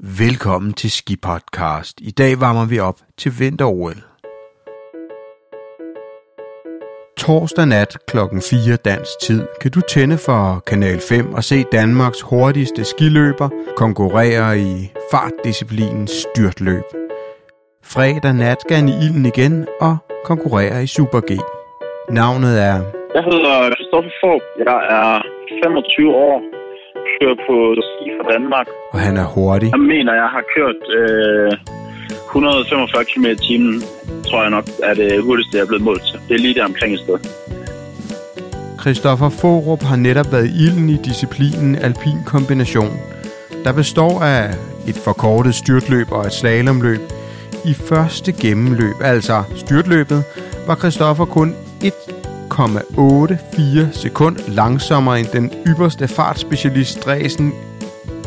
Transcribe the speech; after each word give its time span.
Velkommen 0.00 0.72
til 0.72 0.90
Ski 0.90 1.16
Podcast. 1.16 2.00
I 2.00 2.10
dag 2.10 2.40
varmer 2.40 2.66
vi 2.68 2.78
op 2.78 2.98
til 3.16 3.32
vinter-OL. 3.40 3.98
Torsdag 7.16 7.66
nat 7.66 7.96
kl. 8.08 8.16
4 8.50 8.76
dansk 8.76 9.10
tid 9.22 9.46
kan 9.60 9.70
du 9.70 9.80
tænde 9.80 10.18
for 10.26 10.62
Kanal 10.66 11.00
5 11.00 11.34
og 11.34 11.44
se 11.44 11.64
Danmarks 11.72 12.20
hurtigste 12.20 12.84
skiløber 12.84 13.48
konkurrere 13.76 14.58
i 14.58 14.90
fartdisciplinen 15.10 16.06
styrtløb. 16.06 16.84
Fredag 17.84 18.34
nat 18.34 18.60
skal 18.60 18.76
han 18.76 18.88
i 18.88 18.96
ilden 19.04 19.26
igen 19.26 19.66
og 19.80 19.96
konkurrere 20.24 20.82
i 20.82 20.86
Super 20.86 21.20
G. 21.20 21.30
Navnet 22.10 22.54
er... 22.68 22.76
Jeg 23.14 23.24
hedder 23.30 23.54
Christoffer 23.74 24.14
Fogh. 24.20 24.42
Jeg 24.66 24.78
er 24.98 25.22
25 25.64 26.14
år 26.14 26.57
kører 27.20 27.36
på 27.48 27.54
ski 27.88 28.04
fra 28.18 28.24
Danmark. 28.32 28.66
Og 28.92 28.98
han 29.06 29.16
er 29.16 29.26
hurtig. 29.34 29.68
Jeg 29.76 29.84
mener, 29.94 30.12
jeg 30.22 30.30
har 30.36 30.44
kørt 30.56 30.82
øh, 30.98 31.52
145 32.26 33.04
km 33.10 33.26
i 33.26 33.36
timen, 33.48 33.82
tror 34.28 34.40
jeg 34.42 34.50
nok, 34.50 34.64
er 34.82 34.94
det 34.94 35.22
hurtigste, 35.22 35.56
jeg 35.56 35.62
er 35.62 35.66
blevet 35.66 35.84
målt 35.84 36.02
til. 36.08 36.18
Det 36.28 36.34
er 36.34 36.38
lige 36.38 36.54
der 36.54 36.64
omkring 36.64 36.94
et 36.94 37.00
sted. 37.00 37.18
Christoffer 38.80 39.30
Forup 39.40 39.82
har 39.82 39.96
netop 39.96 40.32
været 40.32 40.50
ilden 40.62 40.88
i 40.88 40.96
disciplinen 41.10 41.76
alpin 41.76 42.18
kombination, 42.26 42.94
der 43.64 43.72
består 43.72 44.20
af 44.22 44.44
et 44.88 44.98
forkortet 45.04 45.54
styrtløb 45.54 46.06
og 46.12 46.26
et 46.26 46.32
slalomløb. 46.32 47.00
I 47.64 47.74
første 47.88 48.32
gennemløb, 48.32 48.94
altså 49.04 49.42
styrtløbet, 49.56 50.24
var 50.66 50.74
Christoffer 50.74 51.24
kun 51.24 51.54
1,84 52.58 53.92
sekund 53.92 54.36
langsommere 54.48 55.20
end 55.20 55.26
den 55.26 55.50
ypperste 55.66 56.08
fartspecialist 56.08 57.04
Dresen. 57.04 57.52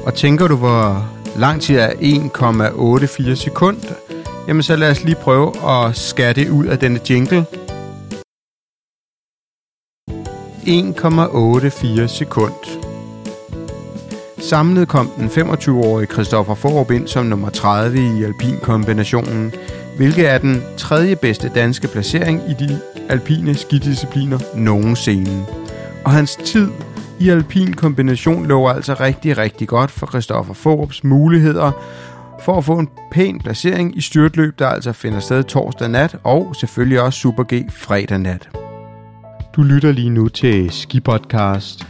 Og 0.05 0.13
tænker 0.13 0.47
du, 0.47 0.55
hvor 0.55 1.09
lang 1.37 1.61
tid 1.61 1.75
er 1.75 1.89
1,84 1.89 3.35
sekund? 3.35 3.77
Jamen 4.47 4.63
så 4.63 4.75
lad 4.75 4.91
os 4.91 5.03
lige 5.03 5.15
prøve 5.15 5.69
at 5.69 5.97
skære 5.97 6.33
det 6.33 6.49
ud 6.49 6.65
af 6.65 6.79
denne 6.79 6.99
jingle. 7.09 7.45
1,84 10.67 12.07
sekund. 12.07 12.53
Samlet 14.39 14.87
kom 14.87 15.11
den 15.17 15.27
25-årige 15.27 16.07
Christoffer 16.07 16.55
Forup 16.55 16.91
ind 16.91 17.07
som 17.07 17.25
nummer 17.25 17.49
30 17.49 17.97
i 17.97 18.23
alpinkombinationen, 18.23 19.53
hvilket 19.97 20.29
er 20.29 20.37
den 20.37 20.63
tredje 20.77 21.15
bedste 21.15 21.51
danske 21.55 21.87
placering 21.87 22.41
i 22.49 22.53
de 22.53 22.79
alpine 23.09 23.55
skidiscipliner 23.55 24.39
nogensinde. 24.55 25.45
Og 26.05 26.11
hans 26.11 26.35
tid 26.35 26.67
i 27.19 27.29
alpin 27.29 27.73
kombination 27.73 28.47
lå 28.47 28.67
altså 28.67 28.93
rigtig, 28.93 29.37
rigtig 29.37 29.67
godt 29.67 29.91
for 29.91 30.07
Christoffer 30.07 30.53
Forups 30.53 31.03
muligheder 31.03 31.71
for 32.41 32.57
at 32.57 32.65
få 32.65 32.79
en 32.79 32.89
pæn 33.11 33.39
placering 33.39 33.97
i 33.97 34.01
styrtløb, 34.01 34.59
der 34.59 34.67
altså 34.67 34.93
finder 34.93 35.19
sted 35.19 35.43
torsdag 35.43 35.89
nat, 35.89 36.15
og 36.23 36.55
selvfølgelig 36.59 37.01
også 37.01 37.19
Super 37.19 37.43
G 37.43 37.71
fredag 37.71 38.19
nat. 38.19 38.49
Du 39.55 39.61
lytter 39.61 39.91
lige 39.91 40.09
nu 40.09 40.27
til 40.27 40.71
Ski 40.71 40.99
Podcast. 40.99 41.87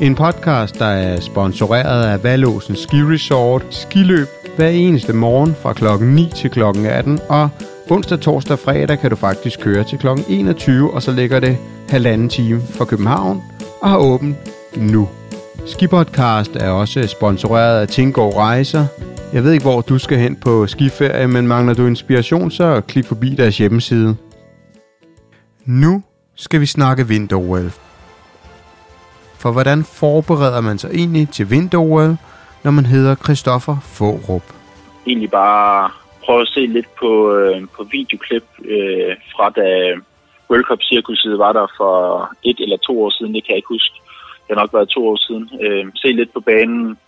En 0.00 0.14
podcast, 0.14 0.78
der 0.78 0.86
er 0.86 1.20
sponsoreret 1.20 2.04
af 2.04 2.24
Valåsen 2.24 2.76
Ski 2.76 2.96
Resort. 2.96 3.62
Skiløb 3.70 4.28
hver 4.56 4.68
eneste 4.68 5.12
morgen 5.12 5.54
fra 5.62 5.72
klokken 5.72 6.14
9 6.14 6.30
til 6.36 6.50
klokken 6.50 6.86
18, 6.86 7.18
og 7.28 7.48
onsdag, 7.90 8.20
torsdag 8.20 8.52
og 8.52 8.58
fredag 8.58 8.98
kan 8.98 9.10
du 9.10 9.16
faktisk 9.16 9.60
køre 9.60 9.84
til 9.84 9.98
klokken 9.98 10.24
21, 10.28 10.94
og 10.94 11.02
så 11.02 11.12
ligger 11.12 11.40
det 11.40 11.58
halvanden 11.88 12.28
time 12.28 12.62
fra 12.70 12.84
København 12.84 13.42
og 13.80 13.90
har 13.90 13.98
åbent 13.98 14.36
nu. 14.76 15.08
Skipodcast 15.66 16.56
er 16.56 16.70
også 16.70 17.06
sponsoreret 17.06 17.80
af 17.80 17.88
Tingård 17.88 18.34
Rejser. 18.36 18.86
Jeg 19.32 19.44
ved 19.44 19.52
ikke, 19.52 19.64
hvor 19.64 19.80
du 19.80 19.98
skal 19.98 20.18
hen 20.18 20.36
på 20.36 20.66
skiferie, 20.66 21.28
men 21.28 21.48
mangler 21.48 21.74
du 21.74 21.86
inspiration, 21.86 22.50
så 22.50 22.80
klik 22.88 23.06
forbi 23.06 23.34
deres 23.34 23.58
hjemmeside. 23.58 24.16
Nu 25.64 26.02
skal 26.34 26.60
vi 26.60 26.66
snakke 26.66 27.08
vinter 27.08 27.70
For 29.38 29.52
hvordan 29.52 29.84
forbereder 29.84 30.60
man 30.60 30.78
sig 30.78 30.90
egentlig 30.94 31.28
til 31.28 31.50
vinter 31.50 31.78
når 32.64 32.70
man 32.70 32.86
hedder 32.86 33.14
Christoffer 33.24 33.76
Fårup? 33.96 34.46
Egentlig 35.06 35.30
bare 35.30 35.90
prøve 36.24 36.40
at 36.40 36.48
se 36.48 36.60
lidt 36.66 36.90
på, 37.00 37.10
øh, 37.36 37.62
på 37.76 37.82
videoklip 37.84 38.46
øh, 38.64 39.16
fra 39.32 39.50
da 39.50 39.66
World 40.50 40.64
Cup 40.64 40.82
cirkuset 40.82 41.38
var 41.38 41.52
der 41.52 41.66
for 41.76 41.94
et 42.44 42.58
eller 42.60 42.76
to 42.76 43.02
år 43.04 43.10
siden, 43.10 43.34
det 43.34 43.44
kan 43.44 43.52
jeg 43.52 43.56
ikke 43.56 43.74
huske. 43.76 43.96
Det 44.42 44.50
har 44.50 44.62
nok 44.62 44.74
været 44.74 44.88
to 44.88 45.08
år 45.08 45.18
siden. 45.26 45.44
Øh, 45.62 45.84
se 46.02 46.08
lidt 46.12 46.32
på 46.32 46.40
banen. 46.40 46.98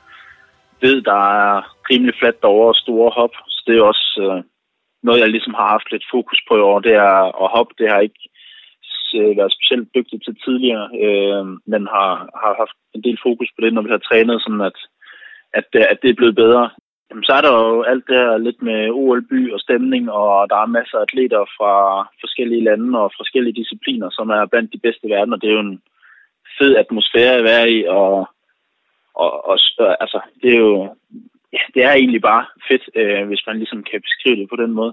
Ved, 0.82 1.02
der 1.02 1.20
er 1.42 1.62
rimelig 1.90 2.14
fladt 2.18 2.42
derovre 2.42 2.68
og 2.74 2.80
store 2.84 3.10
hop. 3.18 3.34
Så 3.48 3.60
det 3.66 3.74
er 3.76 3.82
også 3.82 4.08
øh, 4.26 4.42
noget, 5.02 5.20
jeg 5.20 5.30
ligesom 5.30 5.54
har 5.54 5.68
haft 5.74 5.92
lidt 5.92 6.04
fokus 6.14 6.40
på 6.48 6.56
i 6.56 6.60
år. 6.70 6.78
Det 6.80 6.94
er 6.94 7.14
at 7.44 7.52
hoppe. 7.56 7.74
Det 7.78 7.86
har 7.92 8.00
ikke 8.00 8.22
øh, 9.18 9.36
været 9.38 9.56
specielt 9.56 9.88
dygtig 9.96 10.18
til 10.22 10.34
tidligere, 10.44 10.86
øh, 11.04 11.44
men 11.72 11.82
har, 11.94 12.10
har 12.42 12.52
haft 12.62 12.76
en 12.96 13.02
del 13.06 13.18
fokus 13.26 13.48
på 13.52 13.60
det, 13.64 13.72
når 13.72 13.82
vi 13.82 13.90
har 13.94 14.02
trænet, 14.08 14.42
sådan 14.42 14.64
at, 14.70 14.78
at, 15.54 15.68
øh, 15.74 15.84
at 15.90 15.98
det 16.02 16.10
er 16.10 16.20
blevet 16.20 16.34
bedre. 16.34 16.70
Jamen, 17.10 17.24
så 17.24 17.32
er 17.32 17.42
der 17.44 17.52
jo 17.52 17.82
alt 17.82 18.04
det 18.08 18.16
her 18.16 18.36
lidt 18.46 18.62
med 18.62 18.90
OL-by 18.90 19.52
og 19.52 19.60
stemning, 19.60 20.10
og 20.10 20.50
der 20.50 20.56
er 20.56 20.74
masser 20.76 20.98
af 20.98 21.02
atleter 21.02 21.42
fra 21.56 21.74
forskellige 22.22 22.64
lande 22.64 22.98
og 23.04 23.12
forskellige 23.20 23.58
discipliner, 23.60 24.08
som 24.10 24.30
er 24.30 24.46
blandt 24.46 24.72
de 24.72 24.84
bedste 24.84 25.06
i 25.06 25.10
verden, 25.10 25.32
og 25.32 25.40
det 25.40 25.48
er 25.48 25.58
jo 25.58 25.66
en 25.68 25.82
fed 26.58 26.76
atmosfære 26.76 27.34
at 27.38 27.44
være 27.44 27.70
i, 27.70 27.84
og, 27.84 28.28
og, 29.14 29.30
og 29.50 29.58
altså, 30.02 30.20
det 30.42 30.50
er 30.54 30.58
jo 30.58 30.94
ja, 31.52 31.62
det 31.74 31.82
er 31.84 31.92
egentlig 31.92 32.22
bare 32.22 32.44
fedt, 32.68 32.84
øh, 33.00 33.26
hvis 33.28 33.42
man 33.46 33.56
ligesom 33.56 33.80
kan 33.90 34.00
beskrive 34.06 34.36
det 34.40 34.48
på 34.52 34.56
den 34.62 34.72
måde. 34.78 34.92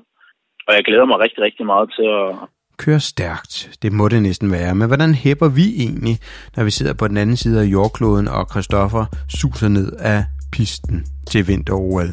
Og 0.67 0.71
jeg 0.75 0.83
glæder 0.83 1.05
mig 1.05 1.19
rigtig, 1.19 1.41
rigtig 1.43 1.65
meget 1.65 1.87
til 1.97 2.07
at... 2.19 2.29
Køre 2.77 2.99
stærkt, 2.99 3.53
det 3.81 3.91
må 3.93 4.07
det 4.07 4.21
næsten 4.21 4.51
være. 4.51 4.75
Men 4.75 4.87
hvordan 4.87 5.13
hæpper 5.13 5.49
vi 5.59 5.65
egentlig, 5.83 6.15
når 6.55 6.63
vi 6.63 6.71
sidder 6.71 6.93
på 6.99 7.07
den 7.07 7.17
anden 7.17 7.37
side 7.37 7.61
af 7.61 7.65
jordkloden, 7.65 8.27
og 8.27 8.43
Christoffer 8.51 9.05
suser 9.39 9.69
ned 9.77 9.91
af 10.15 10.19
pisten 10.51 10.97
til 11.29 11.47
vinter-OL? 11.47 12.11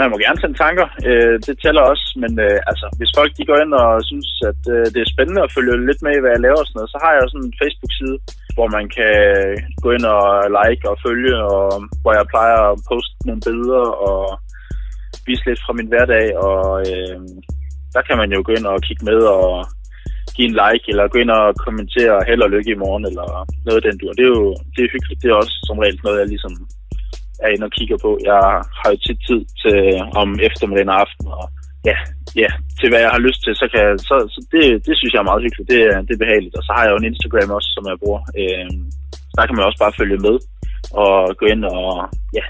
Man 0.00 0.10
må 0.10 0.16
gerne 0.24 0.40
sende 0.40 0.58
tanker. 0.64 0.86
Øh, 1.08 1.36
det 1.46 1.54
tæller 1.62 1.82
også, 1.92 2.06
men 2.22 2.32
øh, 2.46 2.58
altså, 2.70 2.86
hvis 2.98 3.14
folk 3.18 3.30
de 3.38 3.48
går 3.50 3.58
ind 3.64 3.72
og 3.82 3.90
synes, 4.10 4.28
at 4.50 4.62
øh, 4.74 4.84
det 4.92 5.00
er 5.00 5.12
spændende 5.14 5.44
at 5.44 5.54
følge 5.56 5.86
lidt 5.88 6.00
med 6.04 6.12
i, 6.14 6.22
hvad 6.22 6.32
jeg 6.34 6.44
laver 6.44 6.60
og 6.62 6.66
sådan 6.66 6.78
noget, 6.78 6.94
så 6.94 6.98
har 7.04 7.12
jeg 7.14 7.22
sådan 7.26 7.46
en 7.48 7.58
Facebook-side, 7.60 8.16
hvor 8.56 8.68
man 8.76 8.86
kan 8.96 9.16
gå 9.84 9.88
ind 9.96 10.06
og 10.16 10.26
like 10.58 10.84
og 10.92 10.96
følge, 11.06 11.34
og 11.54 11.64
hvor 12.02 12.12
jeg 12.18 12.30
plejer 12.32 12.58
at 12.70 12.80
poste 12.90 13.14
nogle 13.28 13.44
billeder 13.46 13.86
og 14.08 14.22
vise 15.26 15.44
lidt 15.46 15.60
fra 15.64 15.72
min 15.78 15.90
hverdag, 15.92 16.26
og 16.46 16.62
øh, 16.90 17.18
der 17.94 18.02
kan 18.06 18.16
man 18.20 18.30
jo 18.34 18.38
gå 18.46 18.52
ind 18.58 18.66
og 18.72 18.84
kigge 18.86 19.04
med 19.10 19.20
og 19.36 19.48
give 20.34 20.48
en 20.48 20.58
like, 20.62 20.86
eller 20.92 21.12
gå 21.12 21.18
ind 21.22 21.32
og 21.38 21.44
kommentere 21.64 22.16
held 22.28 22.42
og 22.46 22.50
lykke 22.54 22.70
i 22.72 22.82
morgen, 22.84 23.04
eller 23.10 23.26
noget 23.66 23.78
af 23.80 23.84
den 23.86 23.98
dur. 24.00 24.12
Det 24.18 24.24
er 24.26 24.32
jo 24.38 24.46
det 24.74 24.80
er 24.82 24.92
hyggeligt. 24.94 25.22
Det 25.22 25.28
er 25.30 25.40
også 25.42 25.54
som 25.66 25.78
regel 25.82 25.98
noget, 26.04 26.20
jeg 26.20 26.28
ligesom 26.34 26.54
er 27.44 27.48
inde 27.54 27.68
og 27.68 27.74
kigger 27.78 27.98
på. 28.04 28.10
Jeg 28.30 28.42
har 28.78 28.88
jo 28.92 28.98
tit 29.06 29.20
tid 29.28 29.40
til 29.62 29.76
øh, 29.86 30.02
om 30.22 30.28
eftermiddagen 30.48 30.94
og 30.94 31.00
aften, 31.04 31.26
og 31.38 31.44
ja, 31.90 31.96
ja, 32.42 32.50
til 32.78 32.88
hvad 32.90 33.00
jeg 33.04 33.12
har 33.16 33.22
lyst 33.26 33.40
til, 33.44 33.52
så 33.60 33.66
kan 33.72 33.80
jeg, 33.86 33.92
så, 34.08 34.16
så 34.34 34.38
det, 34.52 34.64
det 34.86 34.94
synes 34.96 35.12
jeg 35.12 35.22
er 35.22 35.30
meget 35.30 35.44
hyggeligt. 35.44 35.70
Det, 35.72 35.80
det 36.06 36.14
er 36.14 36.24
behageligt. 36.24 36.56
Og 36.58 36.62
så 36.66 36.70
har 36.76 36.82
jeg 36.84 36.92
jo 36.92 37.00
en 37.00 37.10
Instagram 37.10 37.50
også, 37.58 37.70
som 37.76 37.84
jeg 37.90 37.96
bruger. 38.02 38.22
Øh, 38.40 38.70
der 39.36 39.44
kan 39.46 39.56
man 39.56 39.66
også 39.68 39.80
bare 39.84 39.98
følge 40.00 40.18
med 40.26 40.36
og 41.02 41.14
gå 41.40 41.44
ind 41.54 41.62
og 41.64 41.86
ja, 42.38 42.44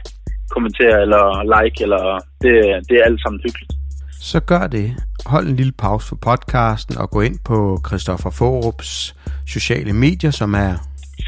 kommentere 0.54 0.96
eller 1.04 1.24
like, 1.54 1.78
eller 1.86 2.02
det, 2.42 2.54
det 2.88 2.94
er 2.98 3.04
alt 3.08 3.20
sammen 3.22 3.40
hyggeligt. 3.46 3.72
Så 4.20 4.40
gør 4.40 4.66
det. 4.66 4.88
Hold 5.26 5.46
en 5.46 5.56
lille 5.56 5.72
pause 5.72 6.08
for 6.08 6.16
podcasten 6.16 6.98
og 6.98 7.10
gå 7.10 7.20
ind 7.20 7.38
på 7.44 7.80
Christoffer 7.86 8.30
Forups 8.30 9.14
sociale 9.46 9.92
medier, 9.92 10.30
som 10.30 10.54
er 10.54 10.72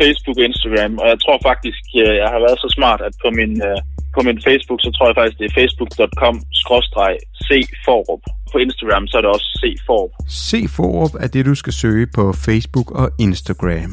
Facebook 0.03 0.37
og 0.41 0.47
Instagram, 0.51 0.93
og 1.03 1.07
jeg 1.13 1.19
tror 1.25 1.39
faktisk, 1.51 1.83
øh, 2.03 2.15
jeg 2.23 2.29
har 2.35 2.41
været 2.47 2.59
så 2.65 2.69
smart, 2.77 3.01
at 3.09 3.15
på 3.25 3.29
min, 3.39 3.53
øh, 3.69 3.79
på 4.17 4.21
min 4.27 4.39
Facebook, 4.47 4.81
så 4.85 4.91
tror 4.93 5.07
jeg 5.09 5.17
faktisk, 5.19 5.39
det 5.41 5.47
er 5.51 5.55
facebook.com 5.61 6.37
cforup. 7.47 8.23
På 8.53 8.59
Instagram, 8.59 9.07
så 9.07 9.17
er 9.19 9.23
det 9.23 9.31
også 9.31 9.49
cforup. 9.85 10.13
Cforup 10.29 11.15
er 11.25 11.29
det, 11.35 11.47
du 11.51 11.55
skal 11.55 11.73
søge 11.73 12.07
på 12.17 12.25
Facebook 12.47 12.89
og 13.01 13.07
Instagram. 13.27 13.93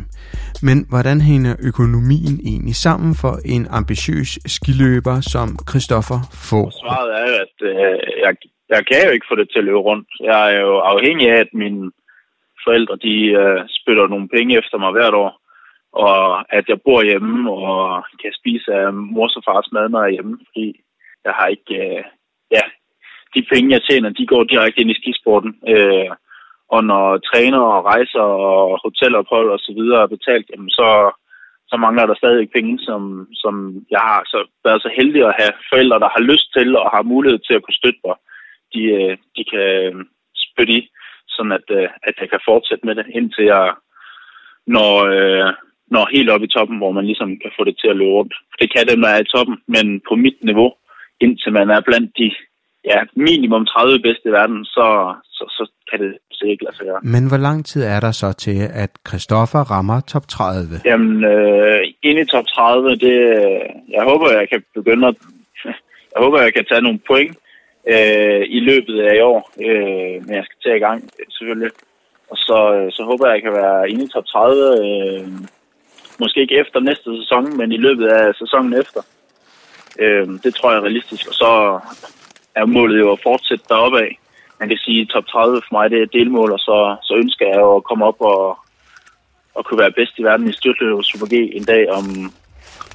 Men 0.68 0.78
hvordan 0.92 1.22
hænger 1.22 1.54
økonomien 1.70 2.36
egentlig 2.52 2.76
sammen 2.76 3.12
for 3.22 3.34
en 3.56 3.64
ambitiøs 3.80 4.30
skiløber 4.56 5.18
som 5.34 5.48
Christoffer 5.70 6.20
Forup? 6.50 6.74
Svaret 6.84 7.12
er 7.20 7.26
jo, 7.32 7.36
at 7.46 7.56
øh, 7.70 8.00
jeg, 8.26 8.34
jeg 8.76 8.82
kan 8.90 9.02
jo 9.06 9.12
ikke 9.16 9.30
få 9.32 9.36
det 9.36 9.48
til 9.50 9.60
at 9.60 9.66
løbe 9.66 9.84
rundt. 9.90 10.08
Jeg 10.32 10.56
er 10.56 10.62
jo 10.68 10.76
afhængig 10.94 11.28
af, 11.36 11.40
at 11.46 11.52
mine 11.54 11.92
forældre 12.66 12.96
de 13.08 13.16
øh, 13.42 13.60
spytter 13.78 14.08
nogle 14.08 14.28
penge 14.36 14.58
efter 14.62 14.78
mig 14.84 14.92
hvert 14.92 15.16
år 15.24 15.41
og 15.94 16.54
at 16.58 16.66
jeg 16.70 16.82
bor 16.82 17.04
hjemme 17.04 17.52
og 17.52 18.06
kan 18.22 18.34
spise 18.40 18.74
af 18.74 18.94
mors 18.94 19.36
og 19.36 19.44
fars 19.46 19.72
mad, 19.72 19.90
når 19.90 20.00
jeg 20.04 20.10
er 20.10 20.14
hjemme, 20.14 20.38
fordi 20.48 20.80
jeg 21.26 21.34
har 21.34 21.48
ikke, 21.48 21.76
øh, 21.86 22.04
ja, 22.52 22.64
de 23.36 23.46
penge, 23.54 23.72
jeg 23.72 23.82
tjener, 23.90 24.10
de 24.10 24.28
går 24.28 24.44
direkte 24.44 24.82
ind 24.82 24.92
i 24.92 25.00
skisporten. 25.02 25.54
Øh, 25.68 26.12
og 26.76 26.84
når 26.84 27.18
træner 27.18 27.60
og 27.60 27.86
rejser 27.86 28.26
og 28.50 28.80
hotelophold 28.84 29.50
og 29.50 29.60
så 29.60 29.72
videre 29.80 30.02
er 30.04 30.16
betalt, 30.16 30.48
jamen 30.50 30.70
så, 30.70 30.90
så 31.68 31.76
mangler 31.78 32.06
der 32.06 32.16
stadig 32.16 32.50
penge, 32.52 32.80
som, 32.80 33.28
som 33.34 33.54
jeg 33.92 34.00
har 34.00 34.22
så 34.26 34.40
været 34.66 34.82
så 34.82 34.90
heldig 34.98 35.22
at 35.28 35.38
have 35.40 35.54
forældre, 35.72 36.00
der 36.00 36.10
har 36.16 36.24
lyst 36.32 36.48
til 36.58 36.78
og 36.78 36.90
har 36.96 37.12
mulighed 37.14 37.40
til 37.40 37.54
at 37.54 37.64
kunne 37.64 37.82
støtte 37.82 38.02
mig. 38.06 38.16
De, 38.74 38.82
øh, 38.84 39.18
de 39.36 39.44
kan 39.52 39.68
øh, 39.86 40.06
spytte 40.46 40.74
i, 40.74 40.90
sådan 41.28 41.52
at, 41.52 41.68
øh, 41.70 41.90
at 42.04 42.16
jeg 42.22 42.30
kan 42.30 42.40
fortsætte 42.50 42.86
med 42.86 42.96
det, 42.96 43.06
indtil 43.10 43.46
jeg 43.46 43.74
når, 44.68 44.94
øh, 45.18 45.54
når 45.94 46.14
helt 46.16 46.30
op 46.30 46.44
i 46.44 46.54
toppen, 46.56 46.78
hvor 46.78 46.92
man 46.98 47.06
ligesom 47.06 47.30
kan 47.44 47.52
få 47.58 47.64
det 47.64 47.76
til 47.82 47.90
at 47.92 47.98
løbe 48.00 48.16
rundt. 48.18 48.34
Det 48.60 48.68
kan 48.74 48.88
det, 48.88 48.96
jeg 49.00 49.16
er 49.16 49.22
i 49.24 49.32
toppen, 49.36 49.58
men 49.74 49.86
på 50.10 50.14
mit 50.16 50.38
niveau, 50.50 50.70
indtil 51.24 51.52
man 51.60 51.70
er 51.70 51.82
blandt 51.88 52.12
de 52.20 52.28
ja, 52.90 53.00
minimum 53.16 53.66
30 53.66 54.00
bedste 54.00 54.30
i 54.30 54.32
verden, 54.32 54.66
så, 54.66 54.88
så, 55.38 55.44
så 55.58 55.64
kan 55.90 56.00
det 56.04 56.18
se 56.32 56.48
ikke 56.48 56.64
lade 56.64 56.76
sig 56.76 56.86
gøre. 56.86 57.00
Men 57.04 57.28
hvor 57.28 57.38
lang 57.48 57.66
tid 57.66 57.84
er 57.84 58.00
der 58.00 58.12
så 58.12 58.34
til, 58.34 58.60
at 58.84 58.92
Christoffer 59.08 59.62
rammer 59.74 60.00
top 60.14 60.28
30? 60.28 60.82
Jamen, 60.86 61.24
øh, 61.34 61.80
ind 62.04 62.20
i 62.20 62.26
top 62.26 62.48
30, 62.48 62.96
det, 63.06 63.18
jeg 63.96 64.04
håber, 64.04 64.28
jeg 64.40 64.50
kan 64.50 64.64
begynde 64.76 65.08
at, 65.08 65.16
jeg 66.14 66.20
håber, 66.24 66.42
jeg 66.42 66.54
kan 66.54 66.66
tage 66.66 66.82
nogle 66.82 67.00
point 67.08 67.38
øh, 67.94 68.42
i 68.58 68.60
løbet 68.60 68.96
af 69.00 69.16
i 69.16 69.22
år, 69.32 69.42
øh, 69.68 70.16
men 70.26 70.34
jeg 70.36 70.46
skal 70.46 70.60
til 70.62 70.76
i 70.76 70.86
gang, 70.88 71.00
selvfølgelig. 71.30 71.72
Og 72.32 72.38
så, 72.38 72.60
øh, 72.76 72.92
så 72.92 73.02
håber 73.04 73.28
jeg, 73.28 73.36
jeg 73.36 73.44
kan 73.44 73.54
være 73.64 73.90
inde 73.90 74.04
i 74.04 74.14
top 74.14 74.26
30, 74.26 74.62
øh, 74.84 75.28
måske 76.24 76.42
ikke 76.42 76.60
efter 76.64 76.80
næste 76.80 77.10
sæson, 77.22 77.58
men 77.58 77.72
i 77.72 77.80
løbet 77.86 78.08
af 78.08 78.26
sæsonen 78.42 78.74
efter. 78.82 79.02
Øh, 80.04 80.28
det 80.44 80.52
tror 80.56 80.72
jeg 80.72 80.80
er 80.80 80.88
realistisk, 80.88 81.24
og 81.28 81.34
så 81.34 81.52
er 82.56 82.66
målet 82.66 83.00
jo 83.00 83.12
at 83.12 83.24
fortsætte 83.24 83.66
deroppe 83.70 84.00
af. 84.06 84.12
Man 84.60 84.70
kan 84.70 84.78
sige, 84.78 85.02
at 85.02 85.08
top 85.08 85.26
30 85.28 85.62
for 85.66 85.74
mig 85.78 85.90
det 85.90 86.00
er 86.00 86.04
et 86.04 86.14
delmål, 86.14 86.52
og 86.52 86.60
så, 86.60 86.78
så 87.08 87.14
ønsker 87.24 87.46
jeg 87.48 87.60
jo 87.66 87.76
at 87.76 87.84
komme 87.84 88.06
op 88.06 88.20
og, 88.20 88.58
og 89.56 89.66
kunne 89.66 89.80
være 89.84 89.98
bedst 90.00 90.20
i 90.20 90.24
verden 90.24 90.50
i 90.50 90.54
styrtløb 90.60 90.94
og 90.98 91.04
Super 91.04 91.28
G 91.32 91.34
en 91.58 91.64
dag 91.64 91.84
om, 91.98 92.06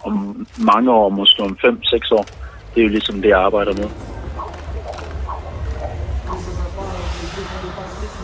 om 0.06 0.46
mange 0.72 0.90
år, 0.92 1.08
måske 1.08 1.42
om 1.42 1.58
5-6 1.64 2.14
år. 2.18 2.26
Det 2.74 2.80
er 2.80 2.86
jo 2.86 2.88
ligesom 2.96 3.22
det, 3.22 3.28
jeg 3.28 3.40
arbejder 3.40 3.72
med. 3.72 4.15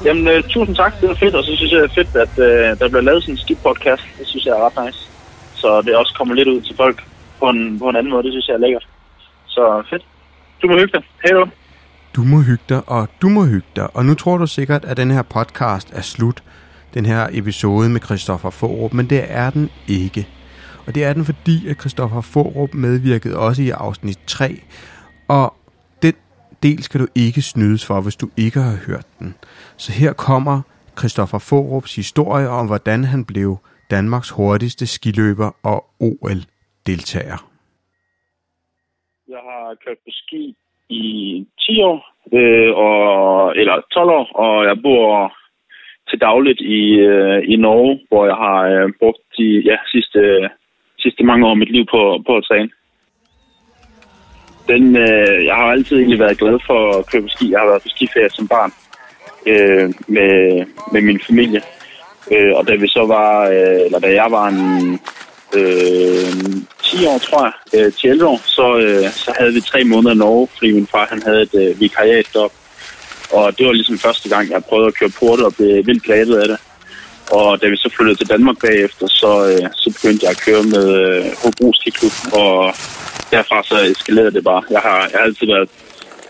Jamen, 0.05 0.29
øh, 0.29 0.43
tusind 0.43 0.77
tak. 0.77 1.01
Det 1.01 1.09
var 1.09 1.15
fedt, 1.15 1.35
og 1.35 1.45
så 1.45 1.57
synes 1.57 1.73
jeg, 1.73 1.81
det 1.81 1.91
er 1.91 1.95
fedt, 1.95 2.17
at 2.17 2.35
øh, 2.39 2.79
der 2.79 2.89
bliver 2.89 3.01
lavet 3.01 3.23
sådan 3.23 3.35
en 3.35 3.39
skib-podcast. 3.39 4.05
Det 4.19 4.27
synes 4.27 4.45
jeg 4.47 4.53
er 4.53 4.67
ret 4.67 4.87
nice. 4.87 5.01
Så 5.55 5.83
det 5.83 5.97
også 5.97 6.15
kommer 6.19 6.35
lidt 6.35 6.49
ud 6.49 6.61
til 6.61 6.77
folk 6.77 7.05
på 7.41 7.49
en, 7.49 7.79
på 7.79 7.89
en 7.89 7.97
anden 7.97 8.13
måde. 8.13 8.23
Det 8.23 8.33
synes 8.33 8.49
jeg 8.49 8.55
er 8.55 8.59
lækkert. 8.59 8.87
Så 9.47 9.83
fedt. 9.91 10.03
Du 10.63 10.67
må 10.67 10.79
hygge 10.79 10.93
dig. 10.93 11.03
Hej 11.25 11.33
då. 11.33 11.47
Du 12.17 12.23
må 12.23 12.41
hygge 12.41 12.65
dig, 12.69 12.83
og 12.87 13.09
du 13.23 13.29
må 13.29 13.45
hygge 13.45 13.69
dig. 13.77 13.97
Og 13.97 14.05
nu 14.05 14.15
tror 14.15 14.37
du 14.39 14.47
sikkert, 14.47 14.85
at 14.85 14.97
den 14.97 15.11
her 15.11 15.23
podcast 15.23 15.93
er 15.93 16.01
slut. 16.03 16.43
Den 16.95 17.07
her 17.07 17.29
episode 17.33 17.89
med 17.89 18.01
Christoffer 18.01 18.51
Forup, 18.51 18.93
men 18.93 19.11
det 19.11 19.25
er 19.29 19.51
den 19.51 19.71
ikke. 19.89 20.29
Og 20.87 20.95
det 20.95 21.05
er 21.05 21.13
den, 21.13 21.25
fordi 21.25 21.69
at 21.69 21.81
Christoffer 21.81 22.21
Forup 22.21 22.75
medvirkede 22.75 23.39
også 23.39 23.63
i 23.63 23.71
afsnit 23.71 24.19
3. 24.27 24.61
Og 25.29 25.55
del 26.63 26.83
skal 26.83 27.01
du 27.01 27.07
ikke 27.17 27.43
snydes 27.43 27.87
for, 27.87 28.03
hvis 28.03 28.17
du 28.17 28.27
ikke 28.45 28.61
har 28.69 28.77
hørt 28.87 29.07
den. 29.19 29.35
Så 29.77 29.91
her 30.01 30.13
kommer 30.13 30.57
Christoffer 30.99 31.41
Forups 31.51 31.97
historie 31.97 32.49
om, 32.49 32.67
hvordan 32.67 33.05
han 33.05 33.25
blev 33.33 33.51
Danmarks 33.91 34.31
hurtigste 34.31 34.87
skiløber 34.87 35.51
og 35.73 35.79
OL-deltager. 36.01 37.39
Jeg 39.29 39.43
har 39.49 39.77
kørt 39.85 40.01
på 40.07 40.11
ski 40.23 40.57
i 40.89 41.05
10 41.61 41.83
år, 41.83 41.99
øh, 42.39 42.71
og, 42.87 43.57
eller 43.57 43.77
12 43.93 44.11
år, 44.11 44.27
og 44.45 44.65
jeg 44.65 44.77
bor 44.83 45.33
til 46.09 46.19
dagligt 46.21 46.61
i, 46.61 46.85
øh, 47.13 47.39
i 47.53 47.57
Norge, 47.57 48.01
hvor 48.09 48.27
jeg 48.27 48.39
har 48.45 48.59
øh, 48.75 48.93
brugt 49.01 49.23
de 49.39 49.49
ja, 49.71 49.77
sidste, 49.93 50.21
sidste 50.99 51.25
mange 51.25 51.47
år 51.47 51.51
af 51.51 51.57
mit 51.57 51.73
liv 51.77 51.85
på, 51.95 52.23
på 52.27 52.37
at 52.37 52.45
træne. 52.49 52.71
Den, 54.69 54.97
øh, 54.97 55.45
jeg 55.45 55.55
har 55.55 55.63
altid 55.63 55.97
egentlig 55.97 56.19
været 56.19 56.39
glad 56.39 56.59
for 56.67 56.99
at 56.99 57.07
køre 57.07 57.23
på 57.23 57.29
ski. 57.29 57.51
Jeg 57.51 57.61
har 57.61 57.67
været 57.67 57.83
på 57.83 57.89
skiferie 57.89 58.31
som 58.31 58.49
barn 58.49 58.73
øh, 59.47 59.95
med, 60.07 60.65
med 60.93 61.01
min 61.03 61.21
familie. 61.27 61.63
Øh, 62.31 62.53
og 62.55 62.69
da 62.69 62.75
vi 62.75 62.89
så 62.89 63.07
var, 63.07 63.49
øh, 63.49 63.81
eller 63.87 63.99
da 63.99 64.15
jeg 64.15 64.27
var 64.31 64.49
en 64.49 65.01
øh, 65.55 66.33
10 66.83 67.07
år, 67.07 67.19
tror 67.19 67.45
jeg, 67.45 67.53
øh, 67.75 67.93
til 67.93 68.11
11 68.11 68.27
år, 68.27 68.41
så, 68.45 68.79
øh, 68.79 69.11
så 69.11 69.35
havde 69.39 69.53
vi 69.55 69.61
tre 69.61 69.85
måneder 69.85 70.15
i 70.15 70.19
Norge, 70.19 70.49
fordi 70.53 70.73
min 70.73 70.87
far 70.87 71.07
han 71.11 71.23
havde 71.23 71.43
et 71.43 71.55
øh, 71.55 71.81
vikariat 71.81 72.27
deroppe. 72.33 72.57
Og 73.33 73.59
det 73.59 73.67
var 73.67 73.73
ligesom 73.73 73.99
første 73.99 74.29
gang, 74.29 74.51
jeg 74.51 74.65
prøvede 74.65 74.89
at 74.89 74.95
køre 74.95 75.11
porte 75.19 75.47
og 75.47 75.55
blev 75.55 75.87
vildt 75.87 76.03
gladet 76.03 76.37
af 76.43 76.49
det. 76.49 76.59
Og 77.31 77.63
da 77.63 77.69
vi 77.69 77.77
så 77.77 77.91
flyttede 77.97 78.19
til 78.19 78.29
Danmark 78.29 78.57
bagefter, 78.61 79.07
så, 79.07 79.33
øh, 79.51 79.69
så 79.75 79.89
begyndte 79.97 80.25
jeg 80.25 80.31
at 80.31 80.43
køre 80.47 80.63
med 80.63 80.87
øh, 81.03 81.25
Hobro 81.43 81.73
Skiklub, 81.73 82.13
og 82.33 82.75
derfra 83.35 83.63
så 83.63 83.77
eskalerede 83.93 84.35
det 84.37 84.45
bare. 84.45 84.63
Jeg 84.71 84.83
har, 84.89 84.99
jeg 85.11 85.17
har 85.19 85.27
altid 85.29 85.47
været 85.47 85.69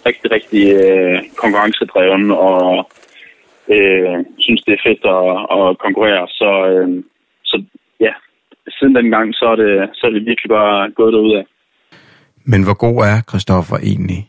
rigtig, 0.06 0.28
rigtig 0.36 0.64
øh, 0.82 1.18
konkurrencedreven, 1.42 2.30
og 2.30 2.90
øh, 3.74 4.16
synes, 4.38 4.62
det 4.66 4.72
er 4.74 4.86
fedt 4.88 5.04
at, 5.16 5.28
at 5.56 5.78
konkurrere. 5.84 6.24
Så, 6.40 6.50
øh, 6.70 6.88
så 7.50 7.56
ja, 8.00 8.12
siden 8.76 8.94
den 8.94 9.10
gang, 9.10 9.34
så 9.34 9.44
er 9.52 9.56
det, 9.56 9.72
så 9.94 10.02
er 10.06 10.10
det 10.10 10.26
virkelig 10.30 10.50
bare 10.58 10.90
gået 10.90 11.12
derud 11.12 11.34
af. 11.40 11.44
Men 12.44 12.64
hvor 12.64 12.78
god 12.84 12.96
er 13.10 13.16
Christoffer 13.30 13.76
egentlig? 13.90 14.20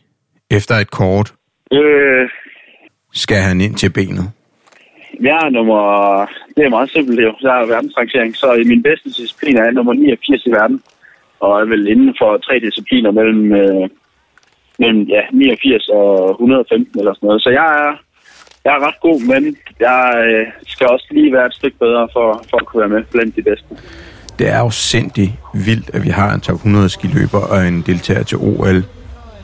Efter 0.57 0.75
et 0.75 0.91
kort 0.91 1.33
øh, 1.77 2.29
skal 3.13 3.41
han 3.49 3.61
ind 3.61 3.75
til 3.75 3.89
benet? 3.89 4.27
Jeg 5.21 5.39
er 5.45 5.49
nummer... 5.49 5.81
Det 6.55 6.65
er 6.65 6.69
meget 6.69 6.89
simpelt, 6.89 7.17
det 7.17 7.25
Jeg 7.41 7.61
er 7.61 7.65
verdensrangering, 7.65 8.35
så 8.35 8.53
i 8.53 8.63
min 8.63 8.83
bedste 8.83 9.09
disciplin 9.09 9.57
er 9.57 9.63
jeg 9.63 9.73
nummer 9.73 9.93
89 9.93 10.45
i 10.45 10.51
verden. 10.51 10.81
Og 11.43 11.51
er 11.61 11.65
vel 11.73 11.87
inden 11.93 12.15
for 12.19 12.37
tre 12.37 12.55
discipliner 12.67 13.11
mellem, 13.19 13.43
øh, 13.61 13.89
mellem 14.79 15.01
ja, 15.15 15.21
89 15.31 15.89
og 15.89 16.29
115 16.31 16.99
eller 16.99 17.13
sådan 17.13 17.27
noget. 17.27 17.41
Så 17.41 17.49
jeg 17.59 17.67
er, 17.83 17.91
jeg 18.65 18.71
er 18.75 18.81
ret 18.87 18.99
god, 19.07 19.19
men 19.31 19.41
jeg 19.79 19.99
øh, 20.27 20.45
skal 20.73 20.87
også 20.87 21.07
lige 21.11 21.33
være 21.33 21.45
et 21.45 21.55
stykke 21.59 21.77
bedre 21.77 22.07
for, 22.15 22.27
for 22.49 22.57
at 22.57 22.65
kunne 22.65 22.81
være 22.83 22.93
med 22.95 23.03
blandt 23.11 23.35
de 23.35 23.43
bedste. 23.49 23.69
Det 24.39 24.47
er 24.55 24.59
jo 24.59 24.69
sindssygt 24.69 25.33
vildt, 25.67 25.89
at 25.95 26.01
vi 26.07 26.09
har 26.19 26.29
en 26.33 26.41
top 26.41 26.55
100 26.55 26.89
skiløber 26.89 27.41
og 27.51 27.67
en 27.67 27.77
deltager 27.89 28.23
til 28.23 28.37
OL. 28.37 28.79